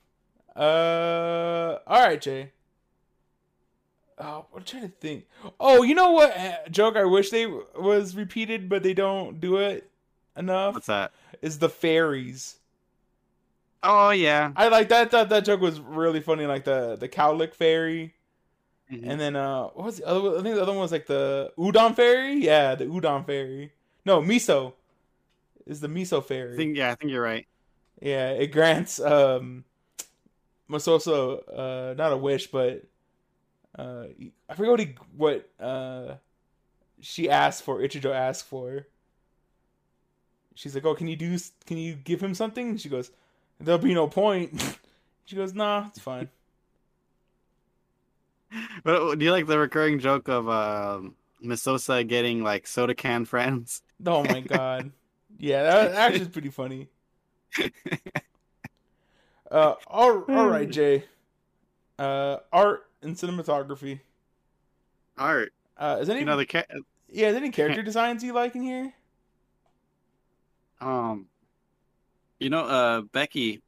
[0.56, 2.52] Uh all right, Jay.
[4.20, 5.26] Oh, I'm trying to think.
[5.59, 9.56] Oh, you know what uh, joke I wish they was repeated, but they don't do
[9.56, 9.90] it
[10.37, 10.74] enough.
[10.74, 11.12] What's that?
[11.40, 12.56] Is the fairies.
[13.83, 14.52] Oh yeah.
[14.56, 15.11] I like that.
[15.12, 16.44] That that joke was really funny.
[16.46, 18.12] Like the the cowlick fairy,
[18.92, 19.09] Mhm.
[19.09, 20.20] and then uh, what was the other?
[20.20, 20.38] one?
[20.38, 22.35] I think the other one was like the udon fairy.
[22.44, 23.72] Yeah, the udon fairy.
[24.04, 24.74] No, miso
[25.66, 26.52] is the miso fairy.
[26.54, 27.46] I think yeah, I think you're right.
[28.02, 29.64] yeah, it grants um,
[30.68, 32.85] Masoso uh not a wish, but
[33.78, 34.06] uh,
[34.48, 36.14] I forget what he what uh
[37.00, 37.80] she asked for.
[37.80, 38.87] Ichijo asked for.
[40.54, 41.37] She's like, "Oh, can you do?
[41.66, 43.11] Can you give him something?" And she goes,
[43.59, 44.78] "There'll be no point."
[45.24, 46.28] she goes, "Nah, it's fine."
[48.85, 53.24] But do you like the recurring joke of um, Miss Sosa getting like soda can
[53.24, 53.83] friends?
[54.04, 54.92] Oh my god.
[55.38, 56.88] Yeah, that actually is pretty funny.
[59.50, 61.04] Uh, all, all right, Jay.
[61.98, 64.00] Uh, art and cinematography.
[65.16, 65.52] Art.
[65.76, 66.68] Uh, is any You know the cat.
[67.08, 68.92] yeah, is any character designs you like in here?
[70.80, 71.26] Um,
[72.38, 73.62] you know, uh, Becky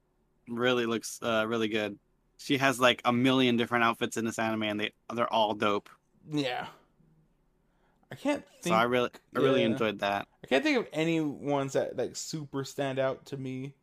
[0.48, 1.98] really looks uh really good.
[2.38, 5.88] She has like a million different outfits in this anime, and they they're all dope.
[6.30, 6.66] Yeah.
[8.10, 8.74] I can't think.
[8.74, 9.68] so I really I really yeah.
[9.68, 10.26] enjoyed that.
[10.44, 13.74] I can't think of any ones that like super stand out to me.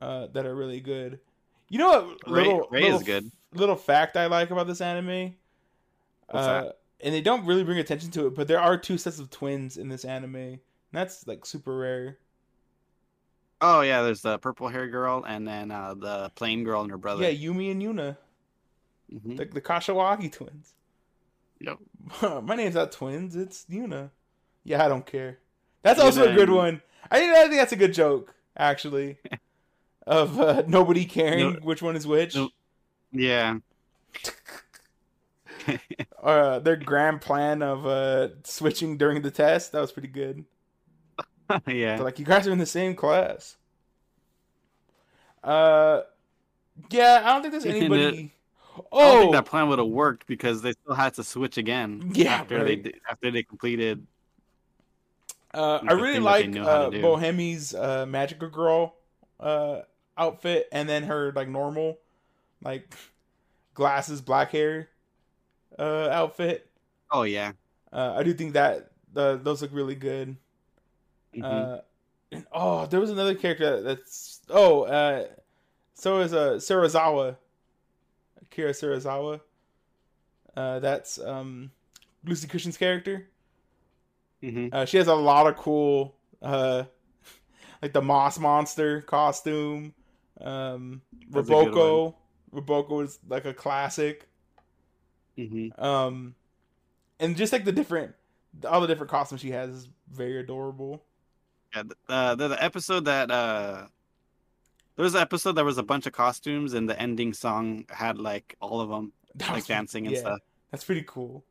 [0.00, 1.20] Uh, that are really good.
[1.72, 2.30] You know what?
[2.30, 3.30] Ray- little, Ray little is good.
[3.54, 5.34] Little fact I like about this anime.
[6.28, 6.66] Uh?
[7.00, 9.78] And they don't really bring attention to it, but there are two sets of twins
[9.78, 10.34] in this anime.
[10.36, 10.58] And
[10.92, 12.18] that's like super rare.
[13.62, 16.98] Oh yeah, there's the purple hair girl, and then uh the plain girl and her
[16.98, 17.22] brother.
[17.30, 18.16] Yeah, Yumi and Yuna,
[19.10, 19.36] Mhm.
[19.38, 20.74] the, the Kashiwagi twins.
[21.60, 21.78] Yep.
[22.44, 23.34] My name's not twins.
[23.34, 24.10] It's Yuna.
[24.64, 25.38] Yeah, I don't care.
[25.82, 26.82] That's Yuna also a good and- one.
[27.10, 29.16] I I think that's a good joke, actually,
[30.06, 32.34] of uh, nobody caring No- which one is which.
[32.34, 32.50] no-
[33.12, 33.58] Yeah.
[36.20, 40.44] Uh, their grand plan of uh, switching during the test that was pretty good.
[41.66, 42.00] yeah.
[42.00, 43.56] Like, you guys are in the same class.
[45.42, 46.02] Uh,
[46.90, 48.32] yeah, I don't think there's anybody.
[48.76, 51.58] I don't Oh, think that plan would have worked because they still had to switch
[51.58, 52.10] again.
[52.14, 52.82] Yeah, after right.
[52.82, 54.06] they after they completed.
[55.52, 57.02] Uh, I really thing that they like uh.
[57.02, 58.94] Bohemi's uh, magical girl
[59.38, 59.80] uh,
[60.16, 61.98] outfit, and then her like normal,
[62.62, 62.94] like
[63.74, 64.88] glasses, black hair
[65.78, 66.68] uh, outfit.
[67.10, 67.52] Oh yeah.
[67.92, 70.36] Uh, I do think that uh, those look really good.
[71.34, 71.44] Mhm.
[71.44, 71.80] Uh,
[72.30, 75.26] and, oh, there was another character that's oh, uh,
[75.94, 77.36] so is uh, Sarazawa,
[78.50, 79.40] Kira Sarazawa.
[80.56, 81.70] Uh, that's um,
[82.26, 83.28] Luci Christian's character.
[84.42, 84.72] Mhm.
[84.72, 86.84] Uh, she has a lot of cool, uh,
[87.82, 89.94] like the Moss Monster costume.
[90.42, 92.14] Um, That's a good Roboko.
[92.52, 94.28] Roboko is like a classic.
[95.38, 95.78] Mhm.
[95.80, 96.34] Um,
[97.20, 98.14] and just like the different,
[98.68, 101.02] all the different costumes she has is very adorable.
[101.74, 103.86] Yeah, th- uh, the, the episode that uh,
[104.96, 108.18] there was an episode that was a bunch of costumes, and the ending song had
[108.18, 110.40] like all of them, That like was- dancing and yeah, stuff.
[110.70, 111.44] That's pretty cool.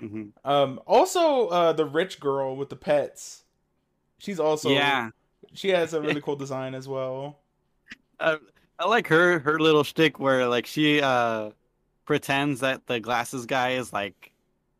[0.00, 3.44] hmm Um, also, uh, the rich girl with the pets.
[4.18, 5.10] She's also yeah,
[5.52, 7.40] She has a really cool design as well.
[8.22, 8.38] Uh,
[8.78, 11.50] I like her her little shtick where like she uh
[12.04, 14.32] pretends that the glasses guy is like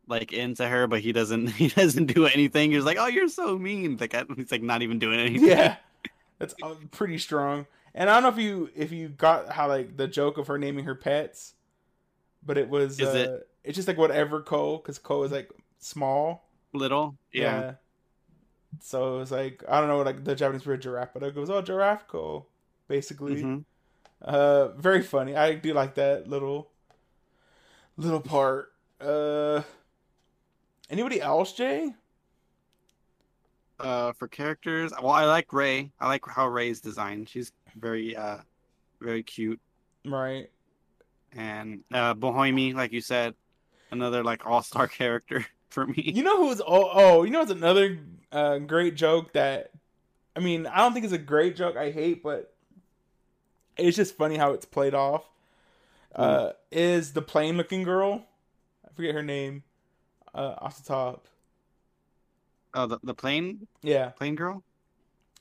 [0.07, 1.47] like into her, but he doesn't.
[1.51, 2.71] He doesn't do anything.
[2.71, 5.47] He's like, "Oh, you're so mean." Like I- he's like not even doing anything.
[5.47, 5.77] Yeah,
[6.39, 7.65] that's uh, pretty strong.
[7.95, 10.57] And I don't know if you if you got how like the joke of her
[10.57, 11.53] naming her pets,
[12.45, 15.49] but it was Is uh, it- it's just like whatever Ko because Ko is like
[15.79, 16.49] small.
[16.73, 17.15] Little.
[17.31, 17.75] Yeah.
[18.81, 21.49] So it was like I don't know like the Japanese word giraffe, but it goes
[21.49, 22.47] oh giraffe Ko,
[22.93, 23.43] basically.
[23.43, 23.65] Mhm.
[24.21, 25.35] Uh, very funny.
[25.35, 26.69] I do like that little
[27.97, 28.71] little part.
[29.01, 29.63] Uh,
[30.91, 31.93] anybody else, Jay?
[33.79, 35.91] Uh, for characters, well, I like Ray.
[35.99, 37.27] I like how Ray's designed.
[37.27, 38.37] She's very, uh,
[39.01, 39.59] very cute.
[40.05, 40.49] Right.
[41.33, 43.33] And uh, Behoimi, like you said,
[43.91, 46.03] another like all star character for me.
[46.15, 47.99] You know who's oh oh you know it's another
[48.31, 49.71] uh, great joke that
[50.35, 52.52] I mean I don't think it's a great joke I hate but
[53.77, 55.25] it's just funny how it's played off.
[56.15, 58.25] Uh, is the plain looking girl?
[58.87, 59.63] I forget her name.
[60.33, 61.27] Uh, off the top.
[62.73, 64.63] Oh, the the plane Yeah, plane girl.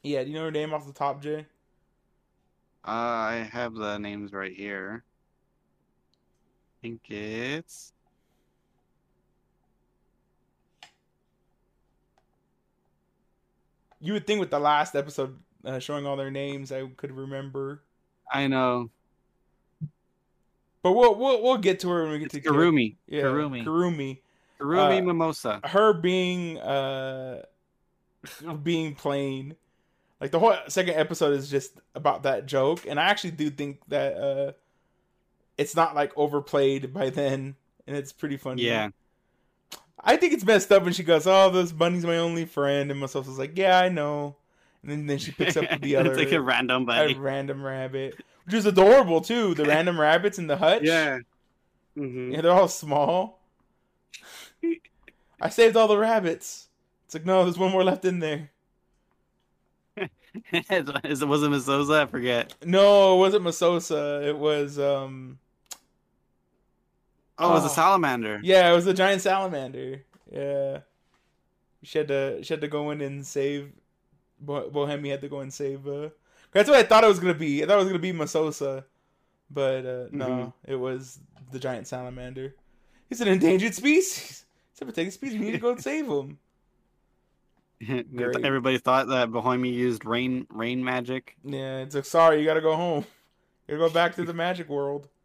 [0.02, 0.22] yeah.
[0.22, 1.46] Do you know her name off the top, Jay?
[2.84, 5.04] Uh, I have the names right here.
[6.78, 7.92] I think it's
[14.00, 17.82] You would think with the last episode uh, showing all their names, I could remember.
[18.32, 18.90] I know
[20.82, 22.96] But we'll we'll, we'll get to her when we get it's to Kurumi.
[23.06, 23.64] Yeah, Kurumi.
[23.64, 24.18] Kurumi.
[24.60, 25.60] Kurumi Uh, Mimosa.
[25.64, 27.42] her being uh
[28.62, 29.56] being plain
[30.20, 33.80] like the whole second episode is just about that joke and i actually do think
[33.88, 34.52] that uh
[35.58, 37.56] it's not like overplayed by then
[37.88, 38.90] and it's pretty funny Yeah.
[39.98, 43.00] i think it's messed up when she goes oh this bunny's my only friend and
[43.00, 44.36] myself is like yeah i know
[44.82, 48.16] and then, then she picks up the other it's like a random a random rabbit
[48.44, 51.18] which is adorable too the random rabbits in the hutch Yeah.
[51.94, 53.40] hmm yeah, they're all small.
[55.40, 56.68] I saved all the rabbits.
[57.04, 58.50] It's like, no, there's one more left in there.
[60.52, 62.02] Is it was it Mesousa?
[62.02, 62.54] I forget.
[62.64, 64.24] No, it wasn't Mesousa.
[64.24, 65.38] It was, um,
[67.38, 67.72] Oh, it was a Oh.
[67.72, 68.40] salamander.
[68.44, 70.04] yeah, it was a giant salamander.
[70.30, 70.78] Yeah.
[71.82, 73.72] She had to, she had to go in and save,
[74.42, 76.10] Bo- Behoimi had to go and save, uh,
[76.52, 77.62] that's what I thought it was going to be.
[77.62, 78.84] I thought it was going to be Mesousa.
[79.50, 80.52] But, uh, no, Mhm.
[80.66, 81.18] it was
[81.50, 82.54] the giant salamander.
[83.08, 84.44] He's an endangered species.
[84.72, 85.38] He's a protected species.
[85.38, 86.38] We need to go and save him.
[87.88, 91.36] Everybody thought that Behoimi used rain rain magic.
[91.44, 93.04] Yeah, it's like sorry, you gotta go home.
[93.66, 95.08] You gotta go back to the magic world.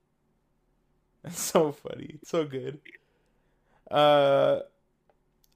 [1.24, 2.16] It's so funny.
[2.22, 2.80] It's so good.
[3.92, 4.62] Uh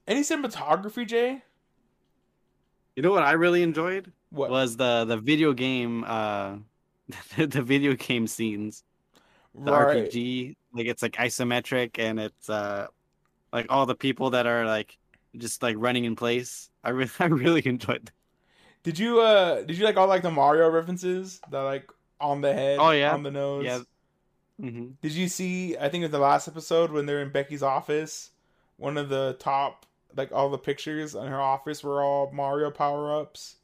[0.06, 1.42] any cinematography, Jay?
[2.96, 6.58] You know what I really enjoyed What was the the video game uh
[7.36, 8.84] the video game scenes.
[9.64, 12.88] The RPG like it's like isometric and it's uh
[13.52, 14.98] like all the people that are like
[15.36, 16.70] just like running in place.
[16.84, 18.12] I really I really enjoyed that.
[18.82, 21.40] Did you uh did you like all like the Mario references?
[21.50, 23.14] That like on the head, Oh, yeah.
[23.14, 23.66] on the nose.
[24.58, 24.68] Yeah.
[24.70, 27.62] hmm Did you see I think it was the last episode when they're in Becky's
[27.62, 28.30] office,
[28.76, 33.18] one of the top like all the pictures in her office were all Mario power
[33.20, 33.56] ups.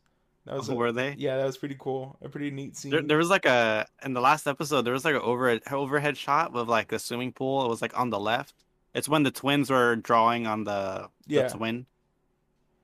[0.46, 1.14] That was oh, a- were they?
[1.18, 2.16] yeah, that was pretty cool.
[2.22, 2.90] A pretty neat scene.
[2.90, 6.16] There, there was like a in the last episode there was like an over overhead
[6.16, 7.64] shot of like a swimming pool.
[7.64, 8.54] It was like on the left.
[8.94, 11.48] It's when the twins were drawing on the, the Yeah.
[11.48, 11.87] twin.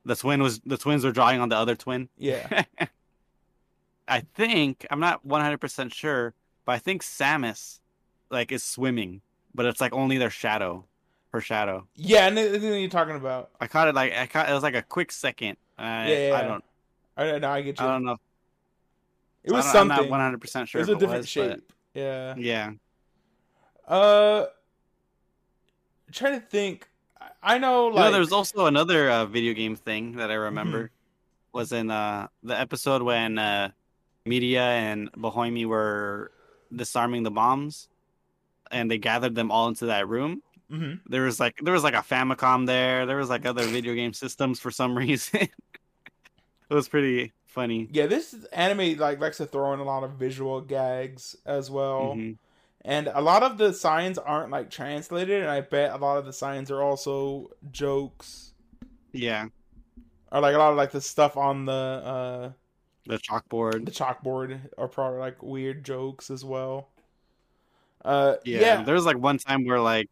[0.05, 2.09] The twin was the twins were drawing on the other twin.
[2.17, 2.63] yeah.
[4.07, 7.79] I think I'm not 100 percent sure, but I think Samus
[8.29, 9.21] like is swimming,
[9.55, 10.85] but it's like only their shadow,
[11.35, 11.87] her shadow.
[11.95, 13.51] Yeah, and the thing you're talking about.
[13.59, 15.57] I caught it like I caught it was like a quick second.
[15.77, 16.63] I, Yeah, yeah, I don't
[17.17, 17.51] I don't know.
[17.51, 17.85] I get you.
[17.85, 18.17] I don't know.
[19.43, 19.97] it was something.
[19.97, 20.81] I'm not 100 percent sure.
[20.81, 21.51] it was a different was, shape.
[21.51, 21.61] but
[21.93, 22.35] Yeah.
[22.37, 22.71] Yeah.
[23.87, 24.45] Uh,
[26.11, 26.89] trying to think.
[27.43, 30.35] I- know, You like know, there was also another uh, video game thing that I
[30.35, 30.91] remember
[31.53, 33.69] was in uh, the episode when uh,
[34.25, 36.31] Media and Behoimi were
[36.75, 37.87] disarming the bombs,
[38.71, 40.41] and they gathered them all into that room.
[40.75, 40.99] Mhm.
[41.07, 43.05] There was like there was like a Famicom there.
[43.05, 45.41] There was like other video game systems for some reason.
[45.41, 47.87] it was pretty funny.
[47.91, 52.15] yeah, this anime like likes to throw in a lot of visual gags as well,
[52.15, 52.37] Mhm.
[52.83, 56.25] and a lot of the signs aren't like translated, and I bet a lot of
[56.25, 58.53] the signs are also jokes,
[59.13, 59.47] Yeah,
[60.31, 62.51] or like a lot of like the stuff on the uh
[63.07, 63.85] the chalkboard.
[63.85, 66.89] the chalkboard are probably like weird jokes as well.
[68.03, 68.59] Uh, Yeah.
[68.59, 70.09] yeah, there was like one time where like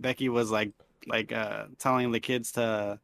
[0.00, 0.72] Becky was like
[1.06, 2.98] like uh telling the kids to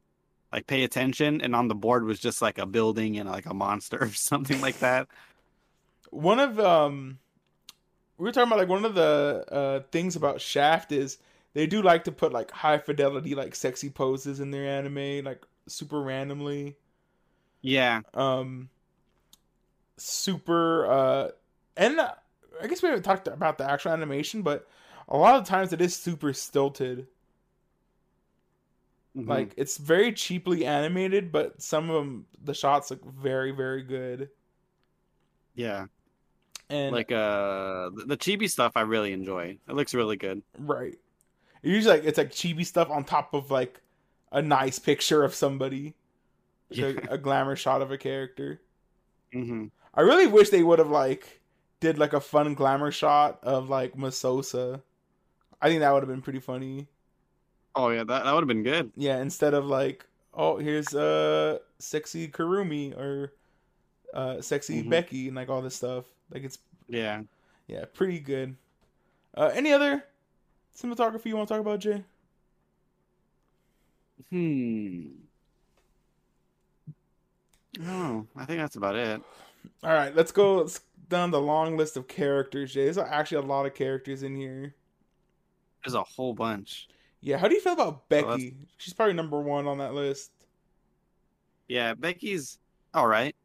[0.53, 3.55] like pay attention and on the board was just like a building and like a
[3.55, 5.09] monster or something like that.
[6.11, 7.19] one of um
[8.19, 11.19] we were talking about like one of the uh things about shaft is
[11.57, 15.43] they do like to put like high fidelity, like sexy poses in their anime, like
[15.67, 16.77] super randomly.
[17.63, 18.03] Yeah.
[18.13, 18.69] Um,
[19.97, 20.85] super.
[20.85, 21.29] Uh,
[21.75, 22.13] and uh,
[22.63, 24.69] I guess we haven't talked about the actual animation, but
[25.09, 27.09] a lot of times it is super stilted.
[29.17, 29.27] Mhm.
[29.29, 34.31] Like it's very cheaply animated, but some of them the shots look very very good.
[35.55, 35.87] yeah.
[36.71, 39.59] And like uh the, chibi stuff I really enjoy.
[39.69, 40.43] It looks really good.
[40.59, 40.97] right,
[41.63, 43.83] usually like it's like chibi stuff on top of like
[44.33, 45.95] a nice picture of somebody,
[46.71, 46.93] Yeah.
[47.09, 48.63] a, a glamour shot of a character.
[49.33, 51.41] hmm I really wish they would have like
[51.81, 54.83] did like a fun glamour shot of like Mesousa.
[55.61, 56.87] I think that would have been pretty funny.
[57.75, 58.93] Oh yeah, that, that would have been good.
[58.97, 63.33] Yeah, instead of like, oh, here's uh sexy Kurumi or
[64.15, 64.91] uh sexy Mhm.
[64.91, 66.05] Becky and like all this stuff.
[66.33, 67.23] Like it's Yeah.
[67.67, 68.57] yeah, pretty good.
[69.37, 70.05] Uh any other
[70.77, 72.05] cinematography you want to talk about, Jay?
[74.31, 75.07] Hmm.
[77.79, 79.21] No, I think that's about it.
[79.83, 80.67] All right, let's go
[81.09, 82.85] down the long list of characters, Jay.
[82.85, 84.75] There's actually a lot of characters in here.
[85.87, 86.89] There's a whole bunch.
[87.21, 88.57] Yeah, how do you feel about Oh, Becky?
[88.77, 90.33] She's probably number one on that list.
[91.69, 92.59] Yeah, Becky's
[92.93, 93.37] all right.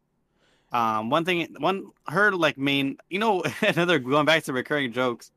[0.72, 5.30] Um, one thing, one her like main, you know, another going back to recurring jokes.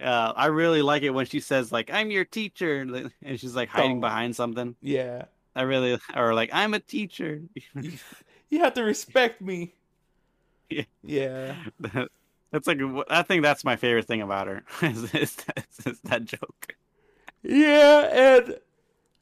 [0.00, 2.80] Uh, I really like it when she says like "I'm your teacher"
[3.22, 4.00] and she's like hiding Oh.
[4.00, 4.76] behind something.
[4.82, 5.24] Yeah.
[5.56, 7.42] I really, or like "I'm a teacher."
[7.74, 7.92] you,
[8.50, 9.74] you have to respect me.
[10.70, 10.84] Yeah.
[11.02, 12.04] Yeah.
[12.52, 12.78] That's like
[13.08, 16.76] I think that's my favorite thing about her is, is, that, is that joke.
[17.42, 18.58] Yeah, and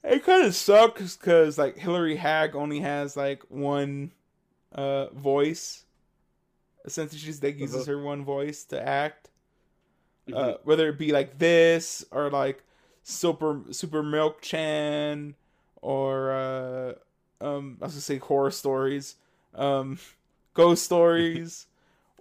[0.04, 4.12] it kind of sucks because like Hilary Haag only has like one
[4.72, 5.84] uh voice.
[6.84, 9.28] Essentially, she's like uses her one voice to act.
[10.32, 12.62] Uh, whether it be like this or like
[13.02, 15.34] super super milk chan
[15.82, 16.92] or uh
[17.44, 19.16] um I was gonna say horror stories,
[19.54, 19.98] um
[20.54, 21.66] ghost stories,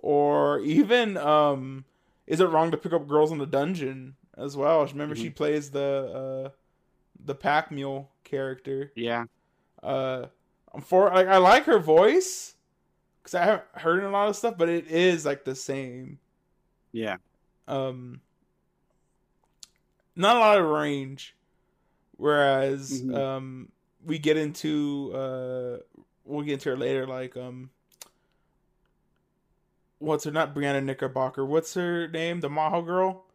[0.02, 1.86] or even um
[2.26, 4.86] is it wrong to pick up girls in the dungeon as well?
[4.86, 6.50] Remember she plays the uh
[7.24, 8.92] the pack mule character.
[8.96, 9.26] yeah,
[9.84, 10.28] Uh,
[10.74, 12.56] I'm for like I like her voice
[13.22, 16.20] because I haven't heard a lot of stuff, but it is like the same.
[16.94, 17.18] yeah,
[17.68, 18.22] Um,
[20.16, 21.36] not a lot of range,
[22.18, 23.16] whereas Mhm.
[23.16, 23.72] um
[24.06, 25.78] we get into uh
[26.24, 27.70] we'll get into her later like um
[30.00, 32.40] what's her not Brianna Knickerbocker what's her name?
[32.40, 33.26] The Maho girl?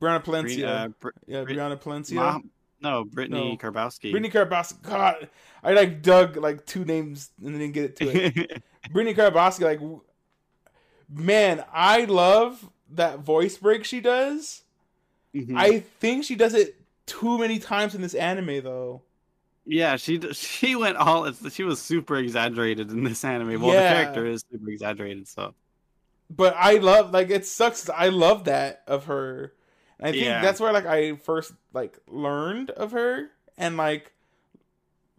[0.00, 0.66] Brianna Bri- Palencia.
[0.66, 2.14] Uh, Br- yeah Bri- Brianna Palencia.
[2.14, 2.38] Ma-
[2.82, 3.56] no, Brittany No.
[3.56, 4.10] Karbowski.
[4.10, 5.28] Brittany Karbowski God
[5.62, 8.62] I like dug like two names and then didn't get it to it.
[8.92, 9.80] Brittany Karbowski like
[11.08, 14.62] man I love that voice break she does.
[15.34, 15.56] Mhm.
[15.56, 19.02] I think she does it too many times in this anime though
[19.66, 21.30] yeah, she she went all.
[21.50, 23.60] She was super exaggerated in this anime.
[23.60, 23.88] Well, Yeah.
[23.92, 25.54] the character is super exaggerated, so
[26.30, 27.88] but I love like it sucks.
[27.90, 29.52] I love that of her.
[29.98, 30.42] And I think Yeah.
[30.42, 34.12] that's where like I first like learned of her and like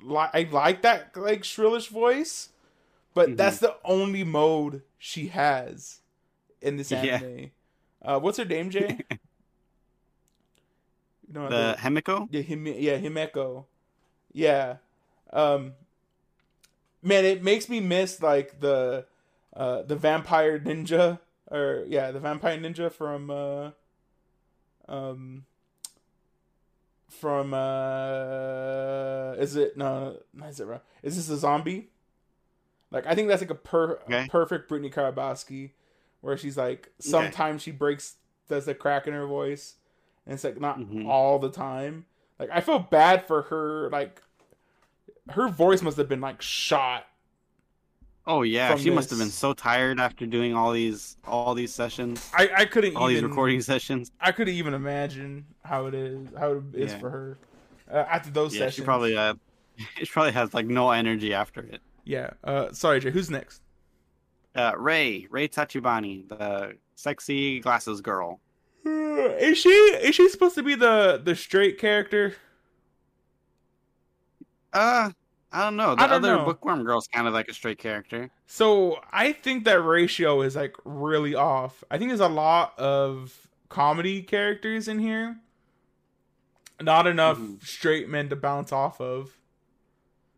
[0.01, 2.49] li- I like that like shrillish voice,
[3.13, 3.37] but Mhm.
[3.37, 6.01] that's the only mode she has
[6.61, 6.99] in this Yeah.
[7.01, 7.51] anime.
[8.01, 8.99] Uh, what's her name, Jay?
[11.27, 12.27] You know, the Hemiko.
[12.31, 13.65] yeah, him, yeah, Himeko.
[14.37, 14.77] Yeah.
[15.33, 15.73] Um
[17.01, 19.05] man, it makes me miss like the
[19.55, 21.19] uh the vampire ninja
[21.49, 23.71] or yeah, the vampire ninja from uh
[24.87, 25.45] um
[27.09, 30.67] from uh is it no, is it?
[31.03, 31.89] Is this a zombie?
[32.91, 34.25] Like I think that's like a per Okay.
[34.25, 35.71] a perfect Brittany Karbowski
[36.21, 38.15] where she's like sometimes she breaks
[38.49, 39.75] does a crack in her voice
[40.25, 41.07] and it's like not Mhm.
[41.07, 42.05] all the time.
[42.39, 43.89] Like I feel bad for her.
[43.89, 44.21] Like
[45.29, 47.05] her voice must have been like shot.
[48.25, 52.29] Oh yeah, she must have been so tired after doing all these all these sessions,
[52.35, 54.11] I I couldn't all these recording sessions.
[54.19, 56.99] I couldn't even imagine how it is how it is Yeah.
[56.99, 57.37] for her
[57.89, 58.75] uh, after those Yeah, sessions.
[58.75, 59.35] she probably uh,
[59.97, 61.81] she probably has like no energy after it.
[62.03, 62.31] Yeah.
[62.43, 63.11] Uh, sorry, Jay.
[63.11, 63.61] Who's next?
[64.55, 68.41] Uh, Ray Ray Tachibana, the sexy glasses girl.
[68.85, 72.35] Is she is she supposed to be the the straight character?
[74.73, 75.11] Uh,
[75.51, 75.91] I don't know.
[75.91, 76.45] The don't other know.
[76.45, 78.29] bookworm girl's kind of like a straight character.
[78.47, 81.83] So I think that ratio is like really off.
[81.89, 85.39] I think there's a lot of comedy characters in here.
[86.81, 87.63] Not enough Mhm.
[87.63, 89.39] straight men to bounce off of.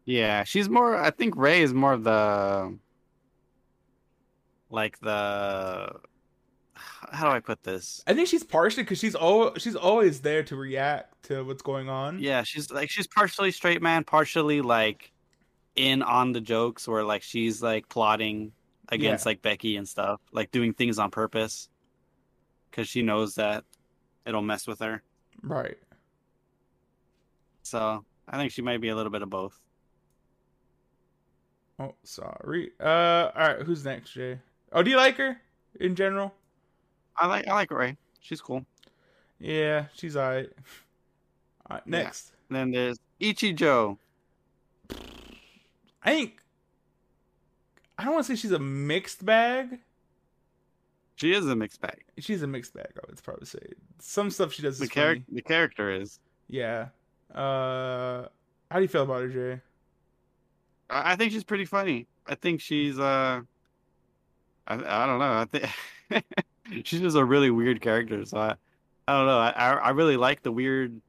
[0.06, 0.96] Yeah, she's more.
[0.96, 2.78] I think Ray is more of the
[4.70, 6.00] like the
[7.12, 8.04] how do I put this?
[8.08, 11.90] I think she's partially because she's al- she's always there to react to what's going
[11.90, 12.20] on.
[12.20, 15.12] Yeah, she's like she's partially straight man, partially like
[15.76, 18.52] in on the jokes where like she's like plotting
[18.90, 21.70] against like Becky and stuff, like doing things on purpose
[22.70, 23.64] because she knows that
[24.26, 25.02] it'll mess with her.
[25.42, 25.78] Right.
[27.64, 29.60] So I think she might be a little bit of both.
[31.80, 32.72] Oh, sorry.
[32.80, 33.62] Uh, all right.
[33.62, 34.40] Who's next, Jay?
[34.74, 35.38] Oh, do you like her
[35.80, 36.34] in general?
[37.20, 37.98] I like I like Ray.
[38.22, 38.66] She's cool.
[39.40, 40.50] Yeah, she's alright.
[41.70, 42.04] All right, Yeah.
[42.04, 42.34] next.
[42.50, 43.98] Then there's Ichijo.
[46.04, 46.42] I think
[47.98, 49.80] I don't want to say she's a mixed bag.
[51.16, 52.06] She is a mixed bag.
[52.18, 52.92] She's a mixed bag.
[52.96, 53.60] I would probably say
[54.00, 56.20] some stuff she does The character the character is.
[56.48, 56.88] Yeah.
[57.34, 58.28] Uh,
[58.72, 59.62] how do you feel about her, Jay?
[60.90, 62.08] I I think she's pretty funny.
[62.26, 63.42] I think she's uh
[64.68, 65.34] I I don't know.
[65.34, 65.70] I think
[66.84, 68.26] she's just a really weird character.
[68.26, 68.56] So I
[69.08, 69.38] I don't know.
[69.40, 71.00] I I really like the weird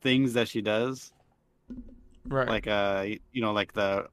[0.00, 1.12] things that she does.
[2.26, 2.48] Right.
[2.48, 4.08] Like uh you know like the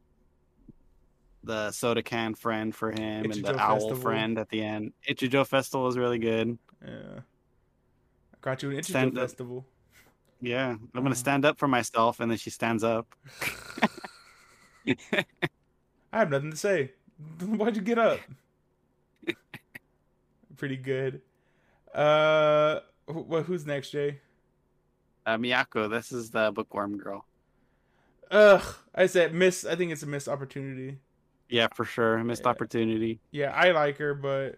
[1.43, 4.01] the soda can friend for him and the owl Festival.
[4.01, 4.93] friend at the end.
[5.09, 6.57] Ichijo Festival is really good.
[6.85, 7.19] yeah.
[7.19, 9.23] I got you an Ichijo Stand up.
[9.23, 9.65] festival.
[10.41, 13.07] Yeah, I'm gonna stand up for myself, and then she stands up.
[14.85, 15.25] I
[16.11, 16.91] have nothing to say.
[17.39, 18.19] Why'd you get up?
[20.63, 21.21] Pretty good.
[21.93, 24.21] Uh, wh- who's next, Jay?
[25.25, 27.25] Uh, Miyako, this is the bookworm girl.
[28.31, 28.63] Ugh,
[28.95, 29.65] I said miss.
[29.65, 30.99] I think it's a missed opportunity.
[31.49, 32.49] Yeah, for sure, missed Yeah.
[32.51, 33.19] opportunity.
[33.31, 34.57] Yeah, I like her, but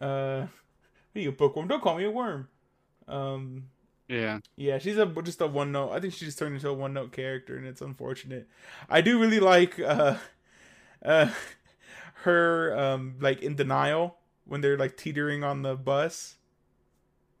[0.00, 0.46] uh,
[1.14, 1.66] you bookworm?
[1.66, 2.46] Don't call me a worm.
[3.08, 3.64] Um,
[4.08, 5.90] Yeah, yeah, she's a just a one note.
[5.90, 8.46] I think she just turned into a one note character, and it's unfortunate.
[8.88, 10.14] I do really like uh,
[11.04, 11.32] uh,
[12.22, 16.36] her um like in denial when they're like teetering on the bus.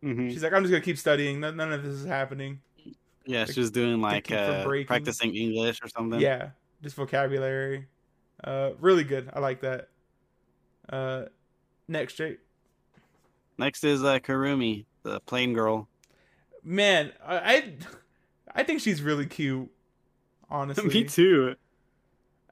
[0.02, 1.40] hmm She's like, I'm just gonna keep studying.
[1.40, 2.60] None, none of this is happening.
[3.24, 3.44] yeah.
[3.46, 6.20] She was doing like uh, practicing English or something.
[6.20, 6.50] Yeah,
[6.82, 7.86] just vocabulary.
[8.42, 9.30] Uh, really good.
[9.32, 9.88] I like that.
[10.88, 11.24] Uh,
[11.88, 12.38] next, Jake.
[13.58, 15.88] Next is uh, Kurumi, the plain girl.
[16.62, 17.74] Man, I, I,
[18.56, 19.70] I think she's really cute.
[20.50, 21.56] Honestly, Me too.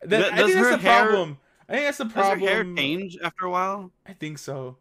[0.02, 1.38] That, Th- I think that's her the hair- problem.
[1.68, 2.40] I think that's the problem.
[2.40, 3.92] Does her hair change after a while?
[4.06, 4.78] I think so.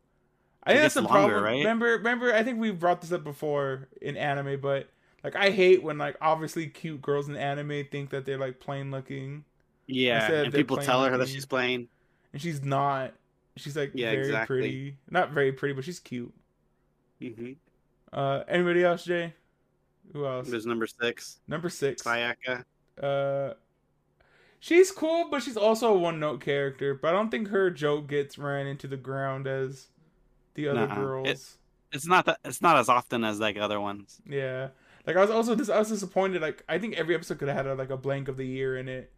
[0.64, 1.44] I It think that's the longer, problem.
[1.44, 1.58] right?
[1.60, 2.34] Remember, remember.
[2.34, 4.90] I think we brought this up before in anime, but
[5.24, 8.92] like I hate when like obviously cute girls in anime think that they're like plain
[8.92, 9.46] looking,
[9.88, 11.90] Yeah, and people tell her that she's plain.
[12.32, 13.14] and she's not.
[13.58, 14.58] She's like Yeah, very exactly.
[14.58, 14.98] pretty.
[15.10, 16.34] Not very pretty, but she's cute.
[17.20, 17.54] hmm
[18.12, 19.34] Uh, anybody else, Jay?
[20.14, 20.50] Who else?
[20.50, 22.04] There's number six, Number six.
[22.04, 22.64] Sayaka.
[23.02, 23.54] Uh,
[24.64, 26.95] she's cool, but she's also a one-note character.
[26.95, 29.88] But I don't think her joke gets ran into the ground as
[30.53, 30.95] the other Nuh-uh.
[30.95, 31.28] girls.
[31.28, 31.57] It-
[31.95, 32.39] It's not that.
[32.45, 34.20] It's not as often as like other ones.
[34.26, 34.70] Yeah,
[35.05, 36.41] like I was also dis- I was disappointed.
[36.41, 38.78] Like I think every episode could have had a, like a blank of the year
[38.78, 39.11] in it,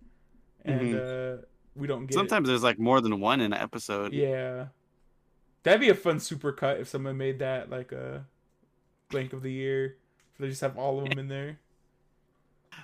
[0.66, 1.40] and mm-hmm.
[1.40, 2.16] uh we don't get.
[2.16, 2.18] it.
[2.20, 4.12] Sometimes there's like more than one in an episode.
[4.12, 4.68] Yeah,
[5.64, 8.26] that'd be a fun super cut if someone made that like a
[9.10, 9.96] blank of the year.
[10.38, 11.60] They just have all of them in there.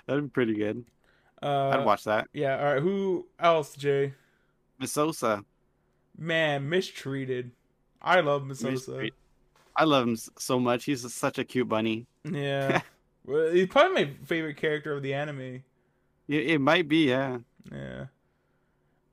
[0.06, 0.86] That'd be pretty good.
[1.42, 2.28] Uh, I'd watch that.
[2.32, 2.58] Yeah.
[2.58, 2.82] All right.
[2.82, 4.14] Who else, Jay?
[4.80, 5.44] Mesousa.
[6.16, 7.52] Man, mistreated.
[8.00, 9.10] I love Mesousa.
[9.74, 10.84] I love him so much.
[10.84, 12.06] He's such a cute bunny.
[12.30, 12.82] Yeah.
[13.26, 15.62] well, he's probably my favorite character of the anime.
[16.28, 17.38] It, it might be, yeah.
[17.70, 18.06] Yeah.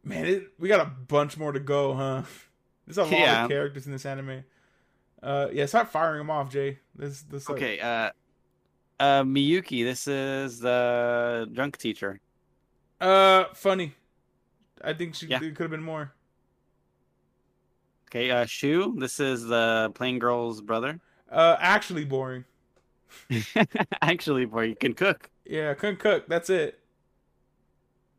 [0.04, 2.24] Man, it, we got a bunch more to go, huh?
[2.86, 3.44] There's a lot Yeah.
[3.46, 4.44] of characters in this anime.
[5.22, 6.80] Uh, yeah, start firing them off, Jay.
[6.96, 7.48] This, this.
[7.48, 8.10] like- Okay, uh,
[9.00, 9.84] uh, Miyuki.
[9.84, 12.20] This is the drunk teacher.
[13.00, 13.94] Uh, funny.
[14.84, 15.40] I think she Yeah.
[15.40, 16.14] could have been more.
[18.10, 18.96] Okay, uh, Shu.
[18.98, 21.00] This is the plain girl's brother.
[21.32, 22.46] Uh, actually boring.
[24.02, 24.70] Actually, boring.
[24.72, 25.30] you can cook.
[25.46, 26.28] Yeah, couldn't cook.
[26.28, 26.80] That's it.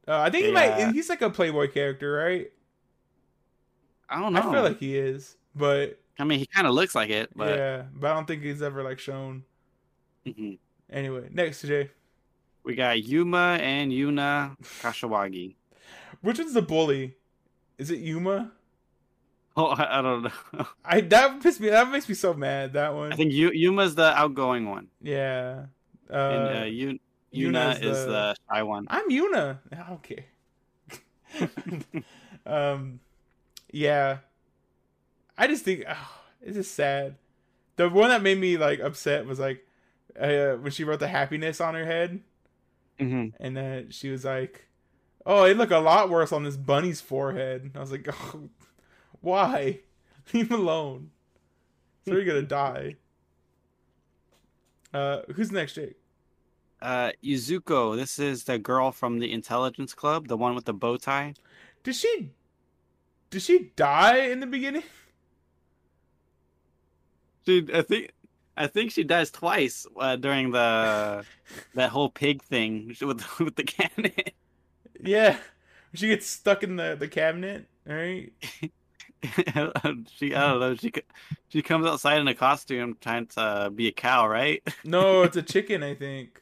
[0.06, 0.92] Uh, I think he might.
[0.92, 2.50] He's like a Playboy character, right?
[4.08, 4.40] I don't know.
[4.40, 7.56] I feel like he is, but I mean, he kind of looks like it, but
[7.56, 9.44] yeah, but I don't think he's ever like shown.
[10.26, 10.58] Mhm.
[10.93, 11.91] Anyway, next Jay.
[12.64, 15.55] we got Yuma and Yuna Kashiwagi.
[16.20, 17.16] Which one's the bully?
[17.78, 18.53] Is it Yuma?
[19.57, 20.66] Oh, I, I don't know.
[20.84, 21.70] I that pissed me.
[21.70, 22.72] That makes me so mad.
[22.74, 23.12] That one.
[23.12, 25.66] I think Yu, Yuma's the outgoing one, yeah.
[26.11, 26.99] Uh, and uh, Yu,
[27.32, 28.86] Yuna's Yuna is the- the shy one.
[28.91, 29.59] I'm Yuna.
[29.93, 30.24] Okay.
[32.47, 33.01] um,
[33.72, 34.18] yeah.
[35.38, 37.16] I just think oh, it's just sad.
[37.76, 39.64] The one that made me like upset was like
[40.18, 42.20] uh, when she wrote the happiness on her head,
[42.98, 44.66] hmm and then she was like,
[45.26, 48.50] "Oh, it looked a lot worse on this bunny's forehead." I was like, "Oh,
[49.20, 49.80] why?"
[50.34, 51.11] Leave him alone.
[52.06, 52.96] So you're gonna die.
[54.92, 55.96] Uh, who's next, Jake?
[56.82, 57.96] Uh, Yuzuko.
[57.96, 61.34] This is the girl from the Intelligence Club, the one with the bow tie.
[61.82, 62.32] Did she?
[63.30, 64.84] Did she die in the beginning?
[67.44, 68.12] Dude, I think
[68.57, 71.24] I think she dies twice uh, during the
[71.74, 74.12] that whole pig thing with with the cannon.
[75.03, 75.36] Yeah,
[75.94, 77.66] she gets stuck in the the cabinet.
[77.86, 78.32] Right?
[79.22, 80.74] she I don't know.
[80.74, 80.92] She
[81.48, 84.62] she comes outside in a costume trying to be a cow, right?
[84.84, 85.82] No, it's a chicken.
[85.82, 86.40] I think.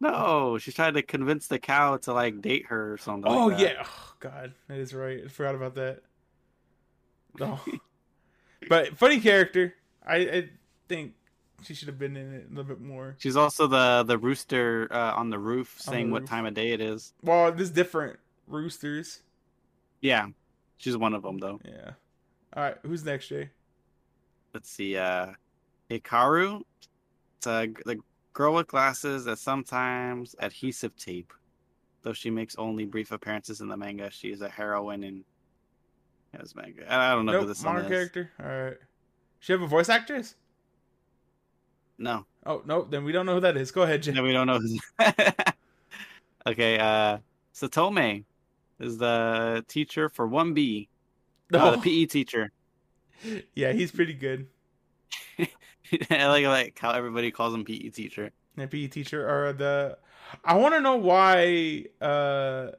[0.00, 3.30] No, she's trying to convince the cow to like date her or something.
[3.30, 3.84] Oh like yeah.
[3.84, 5.22] Oh, God, that is right.
[5.24, 6.00] I forgot about that.
[7.38, 7.60] No.
[8.68, 9.74] but funny character.
[10.04, 10.48] I, I
[10.88, 11.14] think
[11.62, 13.16] she should have been in it a little bit more.
[13.18, 16.72] She's also the the rooster uh, on the roof saying the what time of day
[16.72, 17.12] it is.
[17.22, 19.22] Well, there's different roosters.
[20.00, 20.28] Yeah,
[20.76, 21.60] she's one of them though.
[21.64, 21.90] Yeah.
[22.54, 22.76] All right.
[22.82, 23.50] Who's next, Jay?
[24.52, 24.96] Let's see.
[24.96, 25.28] Uh,
[25.90, 26.62] Hikaru.
[27.38, 27.98] It's uh, the
[28.32, 31.32] girl with glasses that sometimes adhesive tape.
[32.02, 35.24] Though she makes only brief appearances in the manga, she is a heroine in
[36.38, 36.92] his manga.
[36.92, 37.48] I don't know who Nope.
[37.48, 37.88] this one is.
[37.88, 38.30] character.
[38.40, 38.76] All right.
[39.38, 40.34] She have a voice actress?
[41.98, 43.70] No, Oh no, then we don't know who that is.
[43.70, 44.12] Go ahead, Jay.
[44.12, 44.60] no, we don't know.
[46.44, 46.78] Okay.
[46.78, 47.18] Uh,
[47.54, 48.24] Saotome
[48.80, 50.88] is the teacher for one B.
[51.50, 51.58] No.
[51.60, 52.50] Uh, the PE teacher.
[53.54, 54.48] yeah, he's pretty good.
[56.10, 58.32] I like like how everybody calls him PE teacher.
[58.56, 59.98] The PE teacher or the.
[60.44, 62.72] I want to know why uh,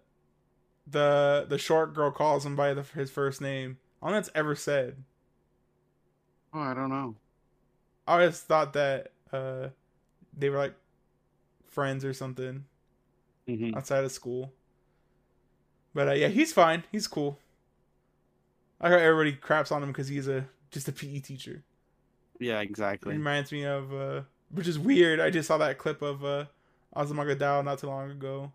[0.87, 3.77] the the short girl calls him by the, his first name.
[4.01, 5.03] All that's ever said.
[6.53, 7.15] Oh, I don't know.
[8.07, 9.69] I always thought that uh,
[10.37, 10.75] they were like
[11.67, 12.65] friends or something
[13.47, 14.51] hmm outside of school.
[15.93, 16.83] But uh, yeah, he's fine.
[16.91, 17.37] He's cool.
[18.81, 21.63] I heard everybody craps on him because he's a just a PE teacher.
[22.39, 23.13] Yeah, exactly.
[23.13, 25.19] It reminds me of, uh, which is weird.
[25.19, 26.45] I just saw that clip of uh,
[26.95, 28.51] Dao not too long ago.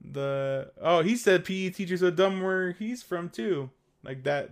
[0.00, 3.70] The oh, he said PE teachers are dumb where he's from too,
[4.02, 4.50] like that.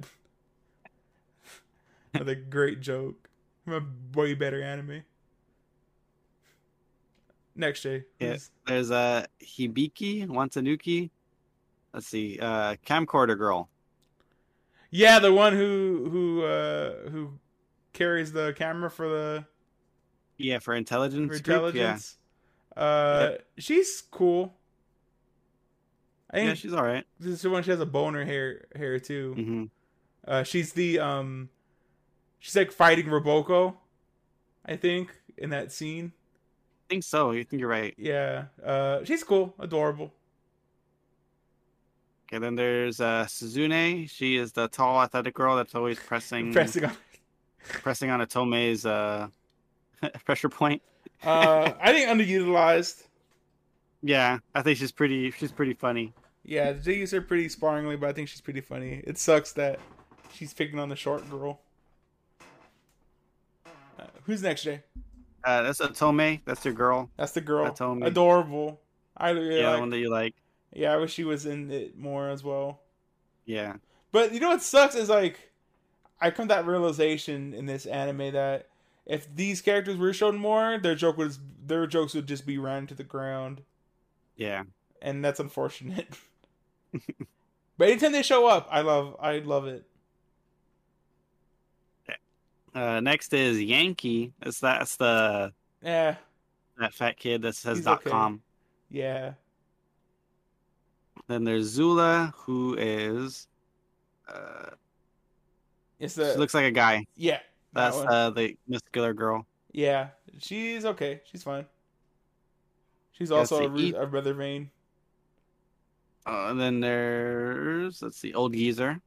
[2.15, 3.29] Another great joke
[3.67, 3.81] a
[4.15, 5.03] way better anime.
[7.55, 8.05] Next, Jay.
[8.19, 8.37] Yeah.
[8.67, 11.11] There's a uh, Hibiki Watanuki.
[11.93, 12.39] Let's see.
[12.41, 13.69] Uh, camcorder girl.
[14.91, 17.39] Yeah, the one who who uh who
[17.93, 19.45] carries the camera for the
[20.39, 21.29] Yeah, for intelligence.
[21.39, 22.19] for group, intelligence.
[22.77, 24.55] Uh, she's cool.
[26.31, 26.43] I Yeah.
[26.45, 27.05] think yeah, she's all right.
[27.21, 29.35] this is the one she has a boner hair hair too.
[29.35, 29.65] hmm
[30.27, 31.51] Uh, she's the um,
[32.43, 33.77] she's like fighting Roboco,
[34.67, 36.13] I think, in that scene.
[36.89, 37.31] I think so.
[37.31, 37.95] I think you're right.
[37.97, 38.47] Yeah.
[38.63, 40.13] Uh, she's cool, adorable.
[42.29, 44.11] Okay, then there's uh, Suzune.
[44.11, 46.97] She is the tall, athletic girl that's always pressing Pressing on.
[47.69, 49.29] pressing on Atome's uh,
[50.25, 50.83] pressure point.
[51.25, 53.05] Uh, I think underutilized.
[54.03, 55.31] Yeah, I think she's pretty.
[55.31, 56.13] She's pretty funny.
[56.45, 59.01] Yeah, they use her pretty sparingly, but I think she's pretty funny.
[59.07, 59.79] It sucks that
[60.35, 61.61] she's picking on the short girl.
[64.03, 64.83] Uh, who's next, Jay?
[65.45, 66.41] Uh, that's Atome.
[66.45, 67.11] That's your girl.
[67.17, 67.71] That's the girl.
[67.71, 68.07] Atome.
[68.07, 68.81] Adorable.
[69.17, 69.81] I really Yeah, the like.
[69.81, 70.35] one that you like.
[70.73, 72.81] Yeah, I wish she was in it more as well.
[73.45, 73.75] Yeah.
[74.13, 75.51] But you know what sucks is like,
[76.21, 78.69] I come to that realization in this anime that
[79.07, 82.87] if these characters were shown more, their joke was their jokes would just be ran
[82.87, 83.63] to the ground,
[84.37, 84.63] Yeah.
[85.01, 86.07] and that's unfortunate.
[87.79, 89.85] but anytime they show up, I love I love it.
[92.75, 94.33] Uh, next is Yankee.
[94.41, 95.53] That's that's the
[95.83, 96.17] Yeah,
[96.79, 98.11] that fat kid that says He's dot okay.
[98.11, 98.43] com.
[98.91, 99.33] yeah.
[101.29, 103.47] Then there's Zula, who is
[104.29, 104.71] uh,
[106.01, 107.07] It's she looks like a guy.
[107.17, 107.39] yeah.
[107.75, 108.09] That's one.
[108.09, 109.47] uh, the muscular girl.
[109.73, 110.09] yeah.
[110.41, 111.21] She's okay.
[111.31, 111.67] She's fine.
[113.13, 114.71] She's also a, Ru- a brother vein.
[116.27, 119.01] Uh, and then there's let's see, old geezer.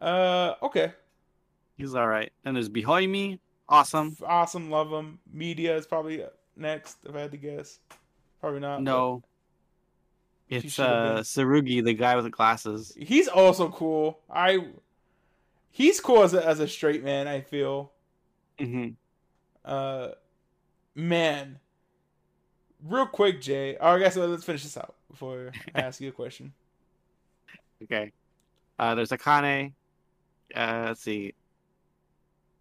[0.00, 0.92] Uh, okay.
[1.78, 2.30] He's all right.
[2.44, 3.40] Then there's behind me.
[3.68, 4.16] Awesome.
[4.26, 4.70] Awesome.
[4.70, 5.20] Love him.
[5.32, 6.24] Media is probably
[6.56, 6.98] next.
[7.08, 7.78] If I had to guess,
[8.40, 8.82] probably not.
[8.82, 9.22] No,
[10.48, 11.20] it's uh.
[11.22, 12.94] Sarugi, the guy with the glasses.
[12.98, 14.18] He's also cool.
[14.30, 14.66] I
[15.70, 17.92] he's cool as a as a straight man, I feel.
[18.58, 18.88] hmm
[19.64, 20.08] Uh
[20.94, 21.60] man.
[22.84, 23.76] Real quick, Jay.
[23.80, 26.52] Oh, I guess let's finish this out before I ask you a question.
[27.80, 28.10] Okay.
[28.76, 29.72] Uh, there's Akane.
[30.52, 31.32] Uh, let's see.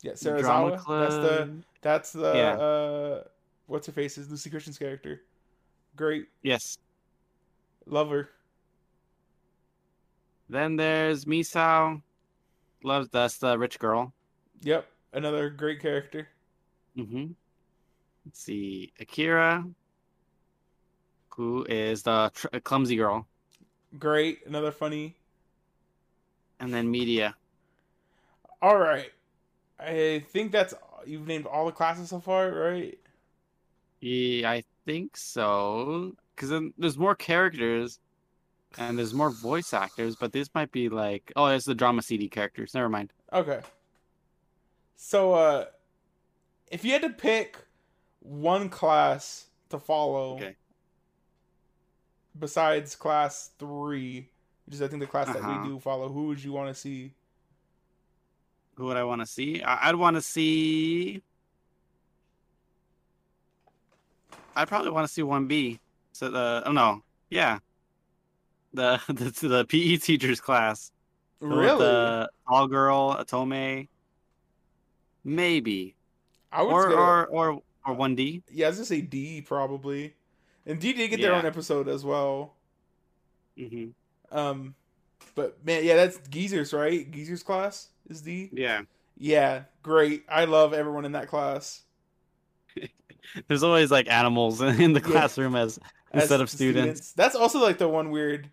[0.02, 0.72] Yeah, Serizawa.
[0.88, 2.52] That's the that's the Yeah.
[2.58, 3.24] uh
[3.66, 5.22] what's her face is Luci Christian's character.
[5.96, 6.28] Great.
[6.44, 6.78] Yes.
[7.86, 8.30] Love her.
[10.50, 12.02] Then there's Misao.
[12.84, 14.14] Loves that's the rich girl.
[14.62, 16.28] Yep, another great character.
[16.98, 17.28] Mm-hmm.
[18.26, 19.66] Let's see, Akira,
[21.30, 23.26] who is the tr- clumsy girl,
[24.00, 25.16] Great, another funny.
[26.60, 27.36] and then Media.
[28.62, 29.12] All right,
[29.80, 30.74] I think that's
[31.06, 32.98] you've named all the classes so far, right?
[34.02, 36.14] Yeah, I think so.
[36.36, 38.00] Because then there's more characters,
[38.78, 40.16] and there's more voice actors.
[40.16, 42.74] But this might be like, oh, it's the drama CD characters.
[42.74, 43.12] Never mind.
[43.34, 43.62] Okay.
[44.96, 45.66] So, uh,
[46.72, 47.58] if you had to pick
[48.20, 50.56] one class to follow Okay.
[52.38, 54.30] besides class three,
[54.66, 55.60] which is I think the class that Uh-huh.
[55.64, 57.14] we do follow, who would you want to see?
[58.78, 59.62] Who would I want to see?
[59.62, 61.22] I- I'd want to see.
[64.56, 65.80] I'd probably want to see one B.
[66.14, 67.60] So the oh no, yeah,
[68.74, 70.92] the the the PE teachers class.
[71.40, 71.78] Really?
[71.86, 73.88] The all girl Atome.
[75.24, 75.96] Maybe
[76.52, 78.42] I would or say, or or or one D.
[78.52, 80.16] yeah, I was gonna say D probably,
[80.66, 81.38] and D did get their Yeah.
[81.40, 82.56] own episode as well.
[83.58, 83.90] hmm
[84.32, 84.74] Um,
[85.36, 87.10] but man, yeah, that's Geezer's right.
[87.10, 88.50] Geezer's class is D.
[88.54, 88.82] Yeah.
[89.18, 90.24] Yeah, great.
[90.30, 91.82] I love everyone in that class.
[93.48, 95.80] There's always like animals in the classroom as
[96.14, 97.12] as instead of students.
[97.14, 98.50] That's also like the one weird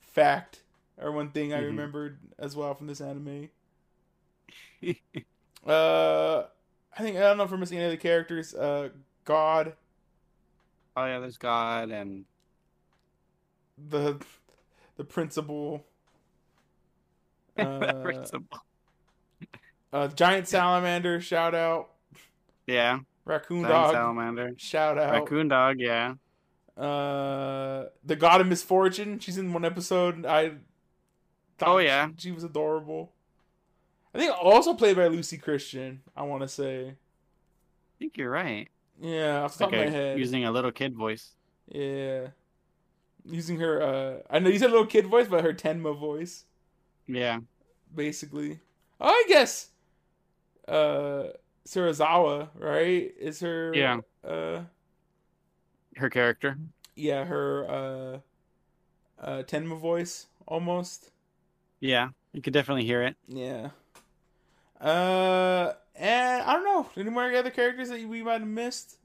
[0.00, 0.60] fact
[0.98, 1.66] or one thing I Mhm.
[1.66, 3.48] remembered as well from this anime.
[5.66, 6.42] uh,
[6.96, 8.54] I think I don't know if we're missing any of the characters.
[8.54, 8.90] Uh,
[9.24, 9.74] God,
[10.96, 12.24] Oh yeah, there's God and
[13.78, 14.20] the
[14.96, 15.84] the principal,
[17.58, 17.62] uh,
[19.92, 21.20] uh, giant salamander.
[21.20, 21.90] Shout out,
[22.66, 23.92] yeah, raccoon Giant dog.
[23.92, 25.80] salamander, Shout out, raccoon dog.
[25.80, 26.14] Yeah,
[26.76, 29.18] uh, the God of Misfortune.
[29.18, 30.24] She's in one episode.
[30.26, 30.50] I
[31.58, 32.08] thought Oh, yeah.
[32.16, 33.12] she, she was adorable.
[34.14, 36.02] I think also played by Luci Christian.
[36.16, 36.94] I want to say, I
[37.98, 38.68] think you're right.
[39.00, 41.32] yeah, off the top of my head, using a little kid voice.
[41.68, 42.28] yeah,
[43.24, 43.82] using her.
[43.82, 46.44] uh I know you said little kid voice, but her Tenma voice,
[47.14, 47.40] Yeah,
[47.94, 48.58] basically.
[49.00, 49.68] Oh, I guess,
[50.68, 51.24] uh,
[51.66, 53.12] Serizawa, right?
[53.20, 54.00] Is her, Yeah.
[54.24, 54.62] uh,
[55.96, 56.56] her character.
[56.96, 58.18] yeah, her, uh,
[59.22, 61.10] uh, Tenma voice almost.
[61.80, 63.16] Yeah, you could definitely hear it.
[63.28, 63.70] Yeah.
[64.80, 66.88] Uh, and I don't know.
[66.96, 68.96] Any more other characters that we might have missed?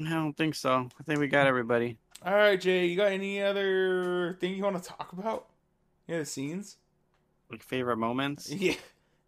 [0.00, 0.88] I don't think so.
[0.98, 1.96] I think we got everybody.
[2.24, 2.86] All right, Jay.
[2.86, 5.46] You got any other thing you want to talk about?
[6.06, 6.76] Yeah, the scenes.
[7.50, 8.48] Like favorite moments.
[8.52, 8.74] Yeah,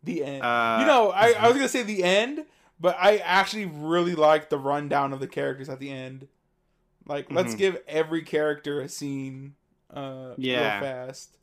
[0.04, 0.42] the end.
[0.42, 2.44] Uh, you know, I, I was gonna say the end,
[2.80, 6.26] but I actually really like the rundown of the characters at the end.
[7.06, 7.58] Like, let's Mhm.
[7.58, 9.54] give every character a scene.
[9.90, 10.74] Uh, Yeah.
[10.74, 11.36] real fast.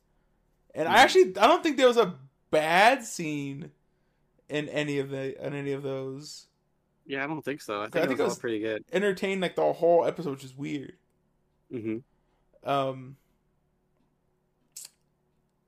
[0.74, 0.92] And Mhm.
[0.92, 2.14] I actually, I don't think there was a
[2.50, 3.70] bad scene
[4.48, 6.46] in any of the in any of those.
[7.06, 7.74] Yeah, I don't think so.
[7.80, 8.84] I I think, think it it was was- all pretty good.
[8.92, 10.96] Entertained like the whole episode, which is weird.
[11.70, 11.98] hmm
[12.64, 13.16] Um,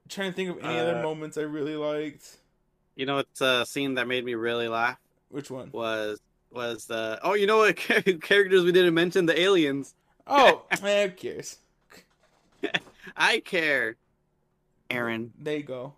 [0.08, 2.38] trying to think of any other Uh, moments I really liked.
[2.96, 4.98] You know, it's a scene that made me really laugh
[5.30, 5.70] Which one?
[5.72, 7.76] was was the oh, you know what
[8.22, 9.94] characters we didn't mention the aliens.
[10.26, 11.56] Oh, eh, who cares?
[13.16, 13.96] I care.
[14.90, 15.94] Aaron, There you go.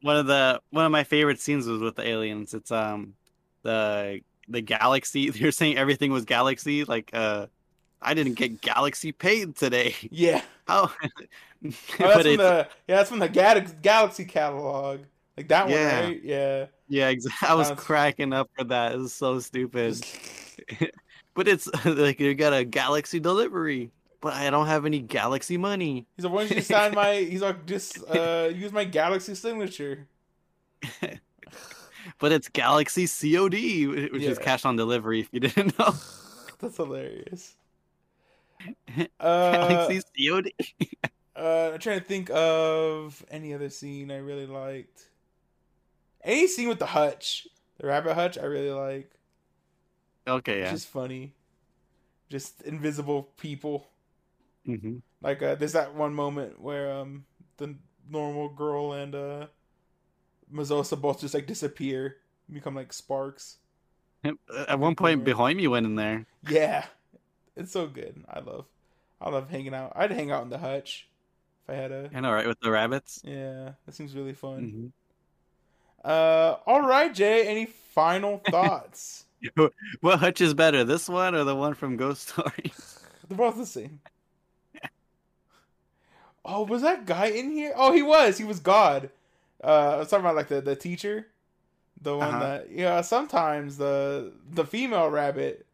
[0.00, 2.54] one of the one of my favorite scenes was with the aliens.
[2.54, 3.14] It's um
[3.62, 5.30] the the galaxy.
[5.30, 6.84] They're saying everything was galaxy.
[6.84, 7.46] Like uh,
[8.00, 9.94] I didn't get galaxy paid today.
[10.10, 10.42] Yeah.
[10.72, 10.90] How?
[10.90, 11.08] Oh,
[11.98, 15.00] that's from the yeah, that's from the Gal- Galaxy catalog.
[15.36, 16.00] Like that one, Yeah.
[16.04, 16.22] right?
[16.22, 16.66] Yeah.
[16.88, 17.48] yeah, exactly.
[17.50, 18.92] I was That's- cracking up for that.
[18.92, 20.04] It was so stupid.
[21.34, 26.06] but it's like you got a galaxy delivery, but I don't have any galaxy money.
[26.16, 27.14] He's like, why don't you sign my?
[27.16, 30.06] He's like, just uh, use my Galaxy signature.
[32.18, 35.20] But it's Galaxy COD, which is cash on delivery.
[35.20, 35.94] If you didn't know,
[36.58, 37.56] That's hilarious.
[39.20, 40.52] Uh, Galaxy COD.
[41.36, 45.08] uh, I'm trying to think of any other scene I really liked.
[46.24, 47.46] Any scene with the hutch,
[47.78, 49.12] the rabbit hutch, I really like.
[50.26, 50.70] Okay, It's yeah.
[50.70, 51.34] just funny.
[52.30, 53.88] Just invisible people.
[54.66, 57.24] hmm Like uh, there's that one moment where um
[57.58, 57.76] the
[58.08, 59.46] normal girl and uh
[60.52, 62.18] Mesousa both just like disappear,
[62.50, 63.58] become like sparks.
[64.68, 66.26] At one point, behind me went in there.
[66.48, 66.86] Yeah,
[67.56, 68.24] it's so good.
[68.28, 68.66] I love,
[69.20, 69.92] I love hanging out.
[69.96, 71.08] I'd hang out in the hutch
[71.64, 72.10] if I had a.
[72.14, 72.46] I know, right?
[72.46, 73.20] With the rabbits.
[73.24, 74.92] Yeah, that seems really fun.
[76.02, 77.46] hmm Uh, all right, Jay.
[77.46, 79.24] Any final thoughts?
[80.00, 82.72] What hutch is better, this one or the one from Ghost Story?
[83.28, 84.00] They're both the same.
[86.44, 87.72] Oh, was that guy in here?
[87.76, 88.38] Oh, he was.
[88.38, 89.10] He was God.
[89.62, 91.28] Uh, I was talking about like the the teacher,
[92.00, 92.40] the one Uh-huh.
[92.40, 93.00] that yeah.
[93.02, 95.66] Sometimes the the female rabbit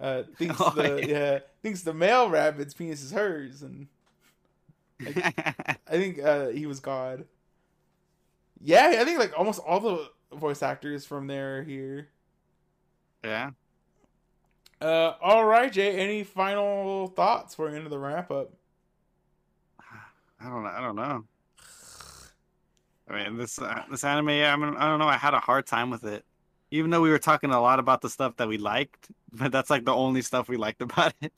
[0.00, 1.38] uh thinks Oh, the yeah.
[1.62, 3.88] thinks the male rabbit's penis is hers, and
[5.06, 7.26] I think uh he was God.
[8.60, 12.08] Yeah, I think like almost all the voice actors from there are here.
[13.24, 13.50] yeah.
[14.80, 15.96] Uh, all right, Jay.
[15.98, 18.52] Any final thoughts for end of the wrap up?
[20.40, 20.68] I don't know.
[20.68, 21.24] I don't know.
[23.08, 24.28] I mean, this uh, this anime.
[24.28, 25.06] I mean, I don't know.
[25.08, 26.24] I had a hard time with it,
[26.74, 29.08] even though we were talking a lot about the stuff that we liked.
[29.36, 31.32] But that's like the only stuff we liked about it.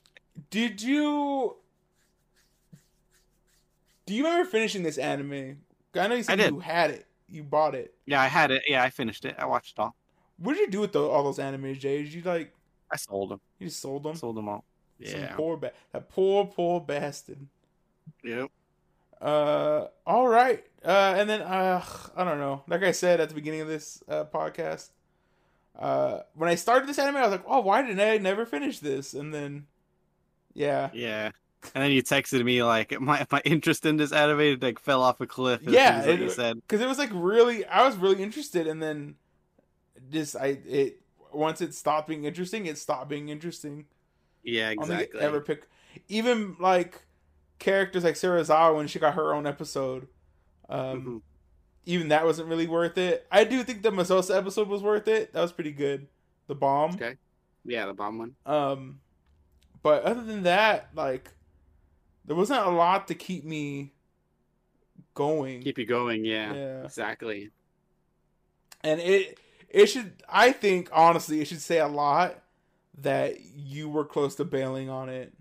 [0.50, 1.56] Did you?
[4.06, 5.58] Do you remember finishing this anime?
[5.94, 7.94] I know you said you had it, you bought it.
[8.04, 8.62] Yeah, I had it.
[8.68, 9.34] Yeah, I finished it.
[9.38, 9.96] I watched it all.
[10.38, 12.02] What did you do with tho- all those animes, Jay?
[12.02, 12.52] Did you like
[12.90, 13.40] I sold them.
[13.58, 14.14] you just sold them?
[14.14, 14.64] Sold them all.
[15.02, 15.34] Some Yeah.
[15.34, 17.38] poor ba- that poor poor bastard.
[18.22, 18.50] Yep.
[19.20, 20.64] Uh, all right.
[20.84, 21.82] Uh, and then uh,
[22.14, 22.62] I don't know.
[22.68, 24.90] Like I said at the beginning of this uh, podcast,
[25.78, 28.78] uh, when I started this anime, I was like, oh, why didn't I never finish
[28.78, 29.14] this?
[29.14, 29.66] And then,
[30.54, 31.30] yeah, Yeah.
[31.74, 35.20] And then you texted me like my my interest in this anime like fell off
[35.20, 35.62] a cliff.
[35.62, 36.56] Yeah, it- you said.
[36.56, 39.16] because it was like really, I was really interested, and then
[40.10, 41.00] just I it
[41.32, 43.86] once it stopped being interesting, it stopped being interesting.
[44.44, 45.20] Yeah, I don't think exactly.
[45.22, 45.66] ever pick
[46.08, 47.02] even like
[47.58, 50.06] characters like Sarah Serizawa when she got her own episode.
[50.68, 51.22] Um, Mhm.
[51.86, 53.26] Even that wasn't really worth it.
[53.30, 55.32] I do think the Mesousa episode was worth it.
[55.32, 56.08] That was pretty good.
[56.48, 56.94] The bomb.
[56.94, 57.16] Okay.
[57.64, 58.34] Yeah, the bomb one.
[58.44, 59.00] Um,
[59.82, 61.30] but other than that, like,
[62.24, 63.92] there wasn't a lot to keep me
[65.14, 65.62] going.
[65.62, 66.24] Keep you going.
[66.24, 66.52] Yeah.
[66.54, 66.84] Yeah.
[66.84, 67.50] Exactly.
[68.82, 69.38] and it
[69.70, 70.12] it should.
[70.28, 72.42] I think honestly, it should say a lot
[72.98, 75.32] that you were close to bailing on it.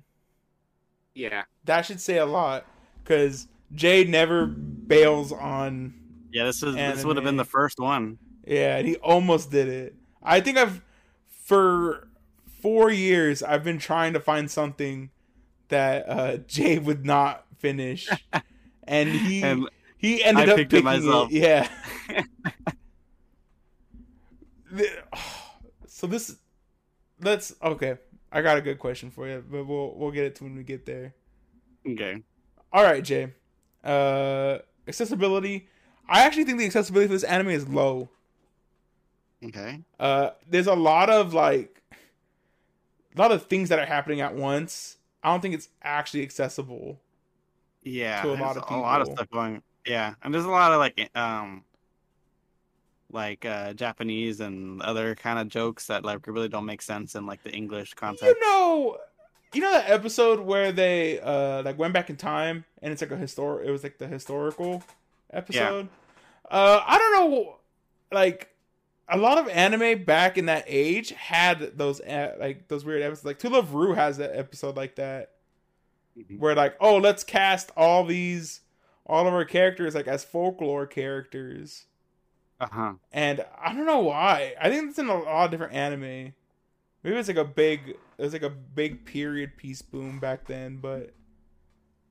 [1.14, 1.44] Yeah.
[1.66, 2.66] That should say a lot
[3.04, 5.94] because Jay never bails on
[6.36, 6.46] Yeah.
[6.46, 8.18] This was this would have been the first one.
[8.46, 9.96] Yeah, and he almost did it.
[10.22, 10.82] I think I've
[11.30, 12.08] for
[12.62, 15.12] four years I've been trying to find something
[15.70, 18.10] that uh Jay would not finish.
[18.84, 21.04] And he And he ended I up picked it picking it.
[21.04, 21.32] myself.
[21.32, 21.70] Yeah.
[25.88, 26.36] So this
[27.22, 27.98] let's okay.
[28.32, 30.64] I got a good question for you, but we'll we'll get it to when we
[30.64, 31.16] get there.
[31.88, 32.24] okay.
[32.74, 33.34] All right, Jay.
[33.84, 35.68] Uh accessibility.
[36.08, 38.10] I actually think the accessibility for this anime is low.
[39.44, 39.82] Okay.
[40.00, 41.82] Uh, there's a lot of like,
[43.16, 44.98] a lot of things that are happening at once.
[45.24, 47.00] I don't think it's actually accessible.
[47.84, 48.22] Yeah.
[48.24, 49.62] To a lot of A lot of stuff going.
[49.86, 51.64] Yeah, and there's a lot of like um.
[53.12, 57.26] Like uh Japanese and other kind of jokes that like really don't make sense in
[57.26, 58.26] like the English context.
[58.26, 58.98] You know,
[59.54, 63.12] you know that episode where they uh like went back in time and it's like
[63.12, 63.68] a historic.
[63.68, 64.84] It was like the historical
[65.36, 65.90] episode.
[66.50, 67.58] Uh, I don't know,
[68.12, 68.50] like.
[69.08, 73.24] A lot of anime back in that age had those uh, like those weird episodes.
[73.26, 75.30] Like To Love Ru has that episode like that.
[76.18, 76.40] Mhm.
[76.40, 78.62] where like oh let's cast all these
[79.06, 81.88] all of our characters like as folklore characters
[82.62, 82.94] Uh-huh.
[83.12, 86.34] and i don't know why i think it's in a lot of different anime
[87.04, 90.78] maybe it's like a big it was like a big period piece boom back then
[90.78, 91.14] but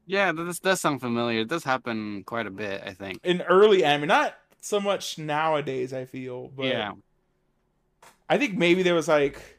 [0.07, 1.41] Yeah, this does sound familiar.
[1.41, 3.21] It does happen quite a bit, I think.
[3.25, 6.93] in early anime not so much nowadays i feel but yeah.
[8.31, 9.59] i think maybe there was like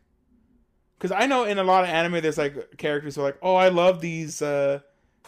[0.97, 3.53] because i know in a lot of anime there's like characters who are like oh
[3.53, 4.79] i love these uh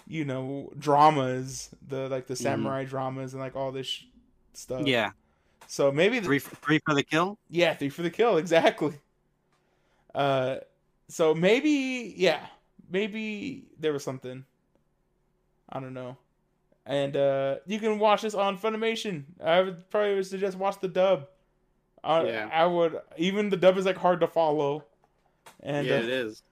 [0.08, 2.38] you know dramas the like the Mhm.
[2.42, 4.04] samurai dramas and like all this sh-
[4.54, 5.12] stuff Yeah.
[5.68, 7.38] So maybe the, Three three for the kill?
[7.50, 8.94] yeah, three for the kill, exactly.
[10.16, 10.58] Uh
[11.10, 12.48] so maybe yeah,
[12.90, 14.46] maybe there was something.
[15.70, 16.18] I don't know.
[16.86, 19.24] And uh you can watch this on Funimation.
[19.44, 21.28] I would probably suggest watch the dub.
[22.04, 22.50] I, Yeah.
[22.52, 24.86] I would even the dub is like hard to follow.
[25.62, 26.44] And yeah, uh, it is.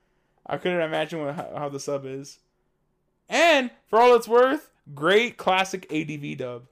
[0.46, 2.38] I couldn't imagine what, how, how the sub is.
[3.28, 6.66] And for all it's worth, great classic ADV dub.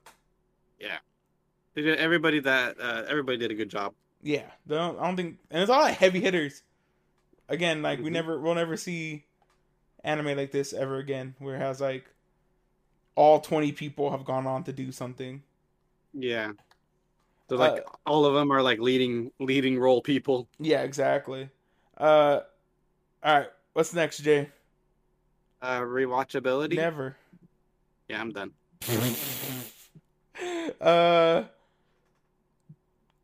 [1.74, 3.94] They did- Everybody that uh, everybody did a good job.
[4.22, 6.62] Yeah, don't, I don't think, and it's all like heavy hitters.
[7.48, 8.12] Again, like we Mhm.
[8.12, 9.24] never, we'll never see
[10.04, 12.06] anime like this ever again, where it has like
[13.16, 15.42] all twenty people have gone on to do something.
[16.12, 16.52] Yeah.
[17.48, 20.48] So like Uh, all of them are like leading leading role people.
[20.58, 21.50] Yeah, exactly.
[21.96, 22.40] Uh,
[23.22, 24.50] all right, what's next, Jay?
[25.62, 26.76] Uh rewatchability.
[26.76, 27.16] Never.
[28.08, 28.52] Yeah, I'm done.
[30.80, 31.44] uh,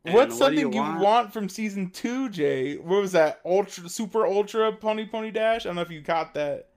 [0.05, 1.01] And what's what something you you want?
[1.01, 1.32] want?
[1.32, 2.76] from season two, Jay?
[2.76, 3.41] What was that?
[3.45, 5.66] Ultra, super, ultra, pony, pony dash.
[5.66, 6.70] I don't know if you caught that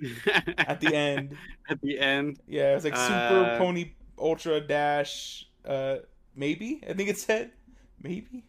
[0.58, 1.36] at the end.
[1.68, 2.40] At the end.
[2.46, 5.96] Yeah, it was like super Uh, pony ultra dash Uh,
[6.36, 7.52] maybe I think it said
[8.02, 8.44] maybe.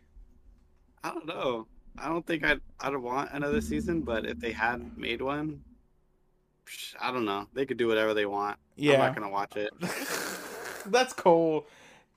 [1.03, 1.67] I don't know.
[1.97, 5.63] I don't think I'd I'd want another season, but if they had made one,
[6.99, 7.47] I don't know.
[7.53, 8.57] They could do whatever they want.
[8.75, 9.71] Yeah, I'm not gonna watch it.
[10.87, 11.65] that's cool.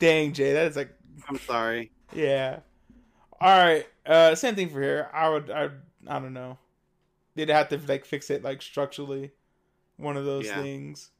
[0.00, 0.92] Dang, Jay, that is like
[1.28, 1.92] I'm sorry.
[2.12, 2.60] yeah.
[3.40, 5.08] All right, uh, same thing for here.
[5.14, 5.68] I would, I,
[6.08, 6.58] I don't know.
[7.38, 9.30] They'd have to like fix it like structurally.
[9.96, 10.60] One of those Yeah.
[10.60, 11.10] things.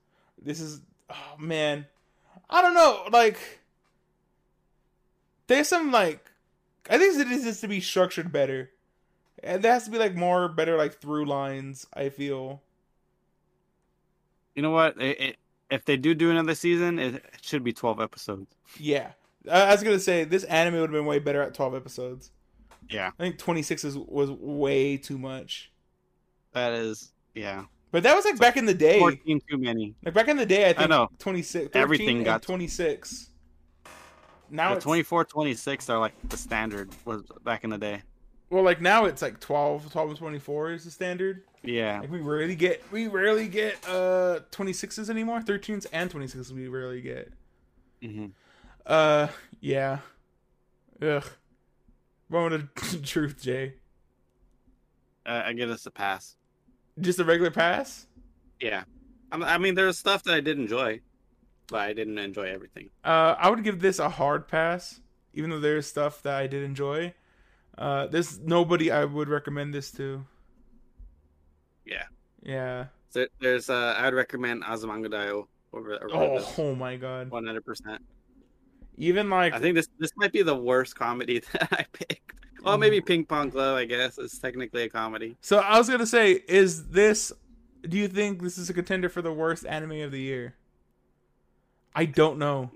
[0.40, 1.86] This is, oh man,
[2.50, 3.04] I don't know.
[3.12, 3.38] Like,
[5.46, 6.28] there's some like,
[6.90, 8.70] I think it needs to be structured better.
[9.44, 11.86] And there has to be like more better like through lines.
[11.94, 12.62] I feel.
[14.56, 15.00] You know what?
[15.00, 15.36] It, it,
[15.70, 18.52] if they do do another season, it, it should be 12 episodes.
[18.76, 19.12] Yeah,
[19.48, 22.32] I, I was gonna say this anime would have been way better at twelve episodes.
[22.90, 25.70] Yeah, I think twenty six is was way too much.
[26.52, 27.12] That is.
[27.34, 28.98] Yeah, But that was like back in the day.
[28.98, 29.94] 14 too many.
[30.04, 31.08] Like back in the day, I think know.
[31.18, 31.70] 26.
[31.76, 33.30] Everything got- 26.
[34.50, 38.02] Now The it's 24, 26 are like the standard was back in the day.
[38.50, 41.42] well, like now it's like 12, 12 and 24 is the standard.
[41.62, 45.40] Yeah, Like we rarely get, we rarely get uh 26s anymore.
[45.40, 47.30] 13s and 26s we rarely get.
[48.02, 48.26] hmm
[48.86, 49.28] Uh,
[49.60, 49.98] yeah.
[51.02, 51.24] Ugh.
[52.30, 53.74] Moment of truth, Jay.
[55.28, 56.36] Uh, I give this a pass.
[57.00, 58.06] Just a regular pass.
[58.60, 58.84] Yeah,
[59.30, 61.00] I, I mean, there's stuff that I did enjoy,
[61.68, 62.90] but I didn't enjoy everything.
[63.04, 65.00] Uh, I would give this a hard pass,
[65.34, 67.14] even though there's stuff that I did enjoy.
[67.76, 70.24] Uh, there's nobody I would recommend this to.
[71.84, 72.04] Yeah,
[72.42, 72.86] Yeah.
[73.10, 73.70] so there's.
[73.70, 77.30] Uh, I would recommend Azumanga Daioh over over Oh, this oh my god.
[77.30, 77.64] 100.
[77.64, 78.02] percent
[78.96, 82.32] Even like I think this this might be the worst comedy that I picked.
[82.62, 83.76] Well, maybe Ping Pong Club.
[83.78, 85.36] I guess is technically a comedy.
[85.40, 87.32] so I was gonna say, is this
[87.88, 90.54] do you think this is a contender for the worst anime of the year?
[91.94, 92.70] I don't know.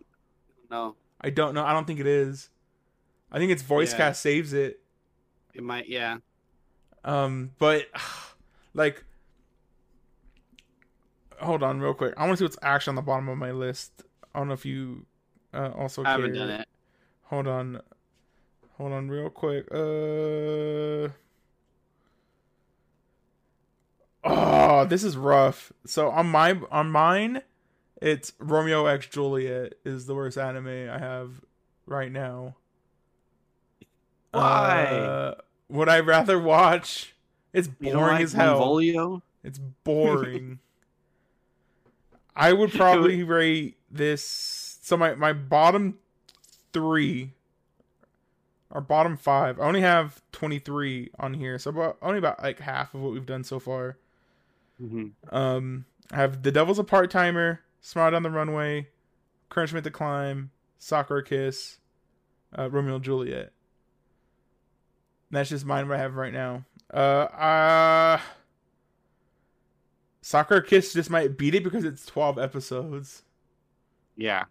[0.71, 1.65] No, I don't know.
[1.65, 2.49] I don't think it is.
[3.31, 3.99] I think its voice Yeah.
[3.99, 4.81] cast saves it.
[5.55, 5.89] it might.
[5.89, 6.19] Yeah,
[7.05, 7.87] Um, but
[8.75, 9.05] like
[11.41, 12.15] hold on real quick.
[12.17, 14.05] I want to see what's actually on the bottom of my list.
[14.35, 15.07] I don't know if you
[15.53, 16.47] uh, also I haven't care.
[16.47, 16.69] done it.
[17.25, 17.81] Hold on.
[18.83, 19.69] Hold on real quick.
[19.71, 21.15] Uh
[24.25, 25.73] Oh, this is rough.
[25.87, 27.43] So on my on mine,
[28.01, 31.31] it's Romeo X Juliet is the worst anime I have
[31.87, 32.57] right now.
[34.33, 34.87] Why?
[34.87, 35.35] Uh,
[35.69, 37.15] would I rather watch?
[37.53, 38.59] It's boring like as hell.
[38.59, 39.23] Monvolio?
[39.45, 40.59] It's boring.
[42.35, 44.81] I would probably rate this.
[44.83, 45.99] So my my bottom
[46.73, 47.35] three,
[48.73, 49.61] or bottom five.
[49.61, 53.13] I only have twenty three on here, so about only about like half of what
[53.13, 53.99] we've done so far.
[54.83, 55.13] Mhm.
[55.31, 58.89] Um, I have The Devil's a Part Timer, Smile Down the Runway,
[59.51, 61.79] Encouragement to Climb, Sakura Kiss,
[62.59, 63.53] uh, Romeo and Juliet.
[65.31, 66.65] And that's just mine what I have right now.
[66.93, 68.21] Uh, uh,
[70.21, 73.23] Sakura Kiss just might beat it because it's 12 episodes.
[74.17, 74.45] Yeah,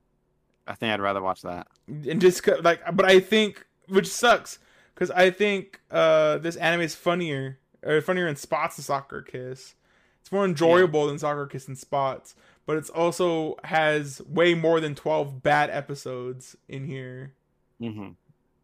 [0.67, 1.67] I think I'd rather watch that.
[1.87, 4.59] And just like, but I think, which sucks,
[4.93, 9.75] because I think uh, this anime is funnier, or funnier in spots than Sakura Kiss.
[10.21, 12.35] It's more enjoyable than Sakura Kiss in spots,
[12.65, 17.33] but it's also has way more than 12 bad episodes in here.
[17.79, 18.11] hmm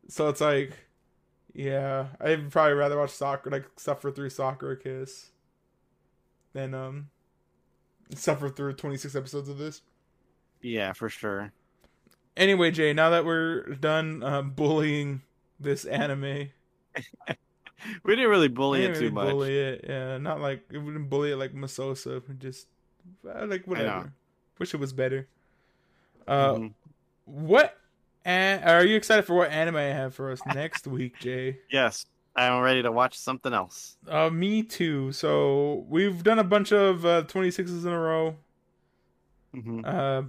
[0.08, 0.74] So it's like,
[1.54, 5.32] yeah, I'd probably rather watch soccer, like suffer through Sakura Kiss,
[6.54, 7.10] than um
[8.16, 9.82] suffer through 26 episodes of this.
[10.62, 11.54] Yeah, for sure.
[12.38, 15.24] Anyway, Jay, now that we're done uh, bullying
[15.60, 16.50] this anime,
[18.04, 19.32] We didn't really bully it didn't too really much.
[19.34, 22.22] Bully it, yeah, not like we didn't bully it like Mesousa.
[22.28, 22.68] we Just
[23.28, 24.12] uh, like whatever.
[24.60, 25.28] Wish it was better.
[26.28, 26.74] Uh, Mhm.
[27.26, 27.78] what?
[28.26, 31.60] An- are you excited for what anime I have for us next week, Jay?
[31.72, 33.98] Yes, I'm ready to watch something else.
[34.08, 35.12] Uh, me too.
[35.12, 38.36] So we've done a bunch of uh, 26s in a row.
[39.54, 40.24] hmm Uh,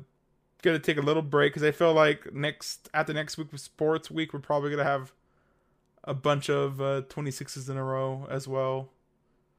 [0.62, 4.10] gonna take a little break because I feel like next after next week of sports
[4.10, 5.12] week, we're probably gonna have
[6.04, 8.88] a bunch of uh, 26s in a row as well.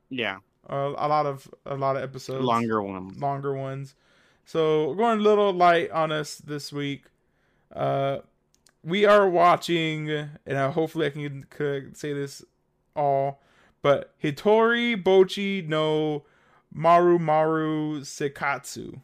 [0.09, 0.37] Yeah,
[0.69, 3.17] Uh, a lot of a lot of episodes, longer ones.
[3.19, 3.95] longer ones.
[4.45, 7.03] So we're going a little light on us this week.
[7.73, 8.19] Uh,
[8.83, 12.43] we are watching, and uh, hopefully I can could say this
[12.95, 13.41] all,
[13.83, 16.23] but Hitori Bocchi no
[16.73, 19.01] Maru Maru Seikatsu.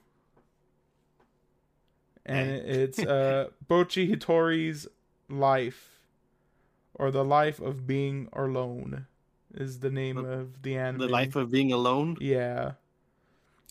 [2.26, 4.88] And it's uh, Bocchi Hitori's
[5.30, 6.00] life,
[6.94, 9.06] or the life of being alone,
[9.54, 11.02] is the name The- of the anime.
[11.02, 12.18] The life of being alone.
[12.20, 12.74] Yeah.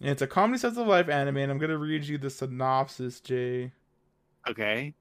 [0.00, 3.20] And it's a comedy sense of life anime, and I'm gonna read you the synopsis,
[3.20, 3.72] Jay.
[4.48, 4.94] Okay.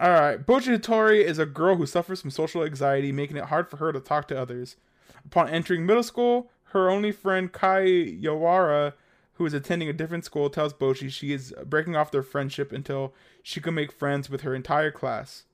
[0.00, 0.44] All right.
[0.44, 3.92] Bochi Hitori is a girl who suffers from social anxiety, making it hard for her
[3.92, 4.76] to talk to others.
[5.24, 8.94] Upon entering middle school, her only friend Kai Yawara,
[9.36, 13.14] who is attending a different school, tells Bocchi she is breaking off their friendship until
[13.42, 15.44] she can make friends with her entire class.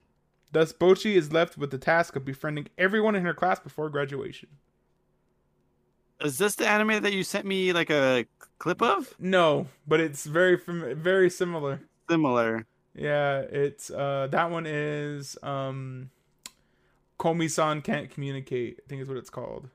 [0.52, 4.50] Thus, Bochi is left with the task of befriending everyone in her class before graduation.
[6.20, 8.26] Is this the anime that you sent me like a
[8.58, 9.14] clip of?
[9.18, 11.80] No, but it's very fam- very similar.
[12.08, 12.66] Similar.
[12.94, 16.10] Yeah, it's uh that one is um
[17.18, 18.80] Komi-san can't communicate.
[18.84, 19.68] I think is what it's called.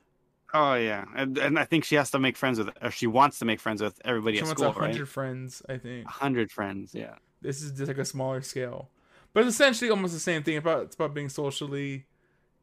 [0.59, 3.37] Oh yeah, and, and I think she has to make friends with, or she wants
[3.39, 5.07] to make friends with everybody She at wants school, a hundred right?
[5.07, 6.07] friends, I think.
[6.07, 6.95] Hundred friends.
[6.95, 7.15] Yeah.
[7.43, 8.89] This is just like a smaller scale,
[9.33, 10.57] but it's essentially almost the same thing.
[10.57, 12.05] About it's about being socially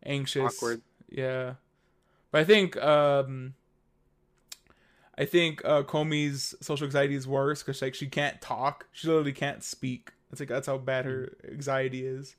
[0.05, 0.57] anxious.
[0.57, 0.83] Awkward.
[1.09, 1.55] Yeah,
[2.33, 3.55] but I think um,
[5.17, 8.87] I think uh, Komi's social anxiety is worse because like she can't talk.
[8.91, 10.11] She literally can't speak.
[10.33, 12.35] It's like that's how bad her anxiety is.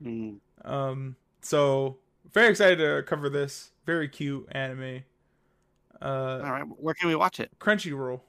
[0.00, 0.36] Mm.
[0.64, 1.98] Um, so
[2.32, 3.70] very excited to cover this.
[3.84, 5.02] Very cute anime.
[6.00, 6.62] Uh, All right.
[6.62, 7.50] Where can we watch it?
[7.58, 8.20] Crunchyroll.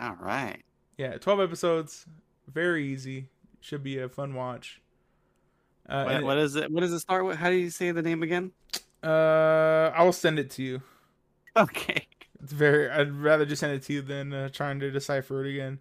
[0.00, 0.62] All right.
[0.96, 2.06] Yeah, twelve episodes.
[2.52, 3.28] Very easy.
[3.60, 4.80] Should be a fun watch.
[5.88, 6.70] Uh, What, what is it?
[6.70, 7.36] What does it start with?
[7.38, 8.52] How do you say the name again?
[9.02, 10.82] uh, I will send it to you.
[11.56, 12.06] Okay.
[12.40, 12.88] It's very.
[12.88, 15.80] I'd rather just send it to you than uh, trying to decipher it again.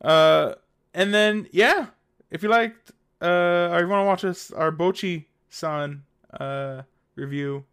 [0.00, 0.54] Uh,
[0.94, 1.88] and then yeah,
[2.30, 6.04] if you liked, uh, or you want to watch us our Bocchi San
[6.40, 6.82] uh
[7.16, 7.64] review,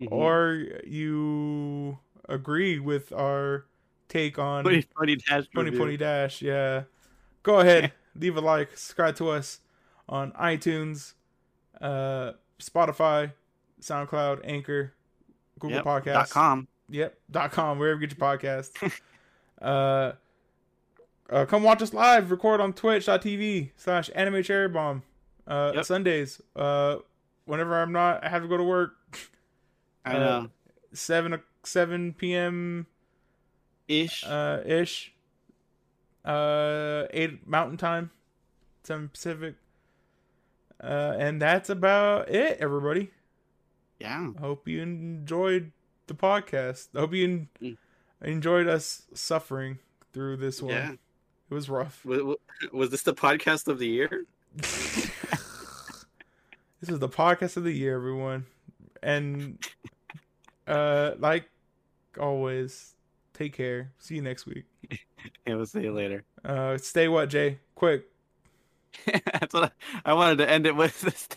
[0.00, 0.08] Mhm.
[0.12, 3.66] or you agree with our
[4.08, 5.44] take on Pani Poni Dash.
[5.54, 5.78] Pony review.
[5.80, 6.84] Pony Dash, yeah.
[7.42, 9.60] Go ahead, leave a like, subscribe to us
[10.08, 11.14] on iTunes,
[11.80, 13.32] uh, Spotify,
[13.80, 14.94] SoundCloud, Anchor,
[15.58, 16.12] Google Yep, Podcasts.
[16.14, 16.68] Dot com.
[16.88, 17.18] Yep.
[17.30, 19.00] Dot com, wherever you get your podcast.
[19.62, 20.12] uh,
[21.30, 25.02] uh, come watch us live, record on twitch.tv slash anime cherry bomb.
[25.46, 25.84] Uh, Yep.
[25.84, 26.40] Sundays.
[26.54, 26.96] Uh,
[27.44, 28.94] whenever I'm not, I have to go to work.
[30.04, 30.50] I Uh, know.
[30.92, 32.86] 7, o- 7 p.m.
[33.88, 34.24] Ish.
[34.24, 35.12] uh ish.
[36.24, 38.10] Uh eight mountain time,
[38.84, 39.56] seven Pacific.
[40.82, 43.10] Uh and that's about it, everybody.
[43.98, 44.30] yeah.
[44.36, 45.72] I hope you enjoyed
[46.06, 46.88] the podcast.
[46.94, 47.76] I hope you en- Mm.
[48.22, 49.78] enjoyed us suffering
[50.12, 50.74] through this one.
[50.74, 50.92] Yeah.
[51.50, 52.04] It was rough.
[52.04, 52.36] Was,
[52.72, 54.24] was this the podcast of the year?
[56.82, 58.44] this is the podcast of the year, everyone.
[59.02, 59.58] And
[60.66, 61.48] uh like
[62.20, 62.94] always,
[63.34, 63.92] take care.
[63.98, 64.64] See you next week.
[65.46, 66.24] Yeah, we'll see you later.
[66.44, 67.60] Uh stay what, Jay?
[67.76, 68.06] Quick.
[69.06, 69.72] That's what
[70.04, 71.00] I, I wanted to end it with.
[71.02, 71.28] This,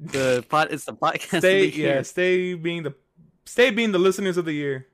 [0.00, 0.68] the pod.
[0.72, 1.38] It's the podcast.
[1.38, 1.94] stay of the year.
[1.96, 2.94] yeah stay being the
[3.44, 4.86] stay being the listeners of the year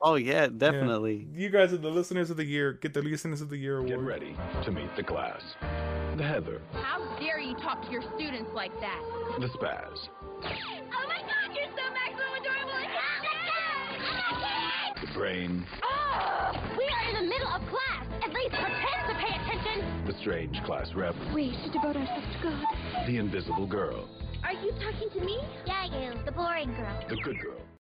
[0.00, 1.28] Oh yeah, definitely.
[1.34, 3.98] you guys are the listeners of the year get the listeners of the year Get
[3.98, 5.42] ready to meet the class.
[6.16, 9.00] The Heather, How dare you talk to your students like that?
[9.40, 10.08] the Spaz,
[10.42, 12.90] Oh my god, you're so maximum adorable and
[15.00, 18.04] the Brain, Oh, we are in the middle of class.
[18.22, 20.04] At least pretend to pay attention.
[20.06, 22.64] the Strange Class Rep, We should devote ourselves to God.
[23.06, 24.08] the Invisible Girl,
[24.44, 25.38] Are you talking to me?
[25.66, 27.04] Yeah, you, the boring girl.
[27.08, 27.60] the Good Girl,